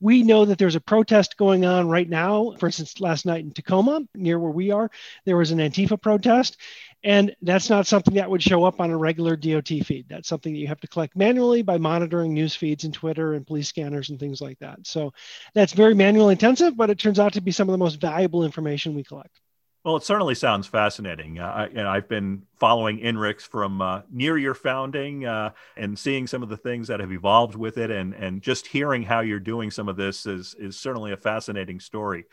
we 0.00 0.22
know 0.22 0.46
that 0.46 0.58
there's 0.58 0.76
a 0.76 0.80
protest 0.80 1.36
going 1.36 1.66
on 1.66 1.88
right 1.88 2.08
now. 2.08 2.54
For 2.58 2.66
instance, 2.66 3.00
last 3.00 3.26
night 3.26 3.44
in 3.44 3.52
Tacoma, 3.52 4.00
near 4.14 4.38
where 4.38 4.50
we 4.50 4.70
are, 4.70 4.90
there 5.26 5.36
was 5.36 5.50
an 5.50 5.58
Antifa 5.58 6.00
protest. 6.00 6.56
And 7.02 7.34
that's 7.42 7.70
not 7.70 7.86
something 7.86 8.14
that 8.14 8.30
would 8.30 8.42
show 8.42 8.64
up 8.64 8.80
on 8.80 8.90
a 8.90 8.96
regular 8.96 9.36
DOT 9.36 9.68
feed. 9.68 10.06
That's 10.08 10.28
something 10.28 10.52
that 10.52 10.58
you 10.58 10.68
have 10.68 10.80
to 10.80 10.88
collect 10.88 11.16
manually 11.16 11.62
by 11.62 11.78
monitoring 11.78 12.34
news 12.34 12.54
feeds 12.54 12.84
and 12.84 12.94
Twitter 12.94 13.34
and 13.34 13.46
police 13.46 13.68
scanners 13.68 14.10
and 14.10 14.18
things 14.18 14.40
like 14.40 14.58
that. 14.60 14.86
So 14.86 15.12
that's 15.54 15.72
very 15.72 15.94
manual 15.94 16.28
intensive, 16.28 16.76
but 16.76 16.90
it 16.90 16.98
turns 16.98 17.18
out 17.18 17.34
to 17.34 17.40
be 17.40 17.52
some 17.52 17.68
of 17.68 17.72
the 17.72 17.78
most 17.78 18.00
valuable 18.00 18.44
information 18.44 18.94
we 18.94 19.04
collect. 19.04 19.40
Well, 19.84 19.96
it 19.96 20.02
certainly 20.02 20.34
sounds 20.34 20.66
fascinating. 20.66 21.38
Uh, 21.38 21.68
I've 21.74 22.08
been 22.08 22.42
following 22.56 22.98
INRIX 22.98 23.40
from 23.40 23.80
uh, 23.80 24.02
near 24.10 24.36
your 24.36 24.52
founding 24.52 25.24
uh, 25.24 25.52
and 25.74 25.98
seeing 25.98 26.26
some 26.26 26.42
of 26.42 26.50
the 26.50 26.56
things 26.58 26.88
that 26.88 27.00
have 27.00 27.12
evolved 27.12 27.54
with 27.54 27.78
it, 27.78 27.90
and 27.90 28.12
and 28.12 28.42
just 28.42 28.66
hearing 28.66 29.02
how 29.02 29.20
you're 29.20 29.40
doing 29.40 29.70
some 29.70 29.88
of 29.88 29.96
this 29.96 30.26
is 30.26 30.54
is 30.58 30.78
certainly 30.78 31.12
a 31.12 31.16
fascinating 31.16 31.80
story. 31.80 32.26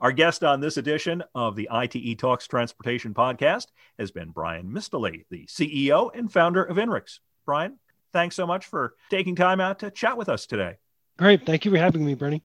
Our 0.00 0.10
guest 0.10 0.42
on 0.42 0.60
this 0.60 0.76
edition 0.76 1.22
of 1.34 1.54
the 1.54 1.68
ITE 1.70 2.18
Talks 2.18 2.46
Transportation 2.48 3.14
podcast 3.14 3.66
has 3.98 4.10
been 4.10 4.30
Bryan 4.30 4.68
Mistele, 4.68 5.24
the 5.30 5.46
CEO 5.46 6.10
and 6.14 6.32
founder 6.32 6.64
of 6.64 6.78
INRIX. 6.78 7.20
Bryan, 7.46 7.78
thanks 8.12 8.34
so 8.34 8.46
much 8.46 8.66
for 8.66 8.94
taking 9.08 9.36
time 9.36 9.60
out 9.60 9.80
to 9.80 9.90
chat 9.90 10.16
with 10.16 10.28
us 10.28 10.46
today. 10.46 10.76
Great. 11.16 11.46
Thank 11.46 11.64
you 11.64 11.70
for 11.70 11.78
having 11.78 12.04
me, 12.04 12.14
Bernie. 12.14 12.36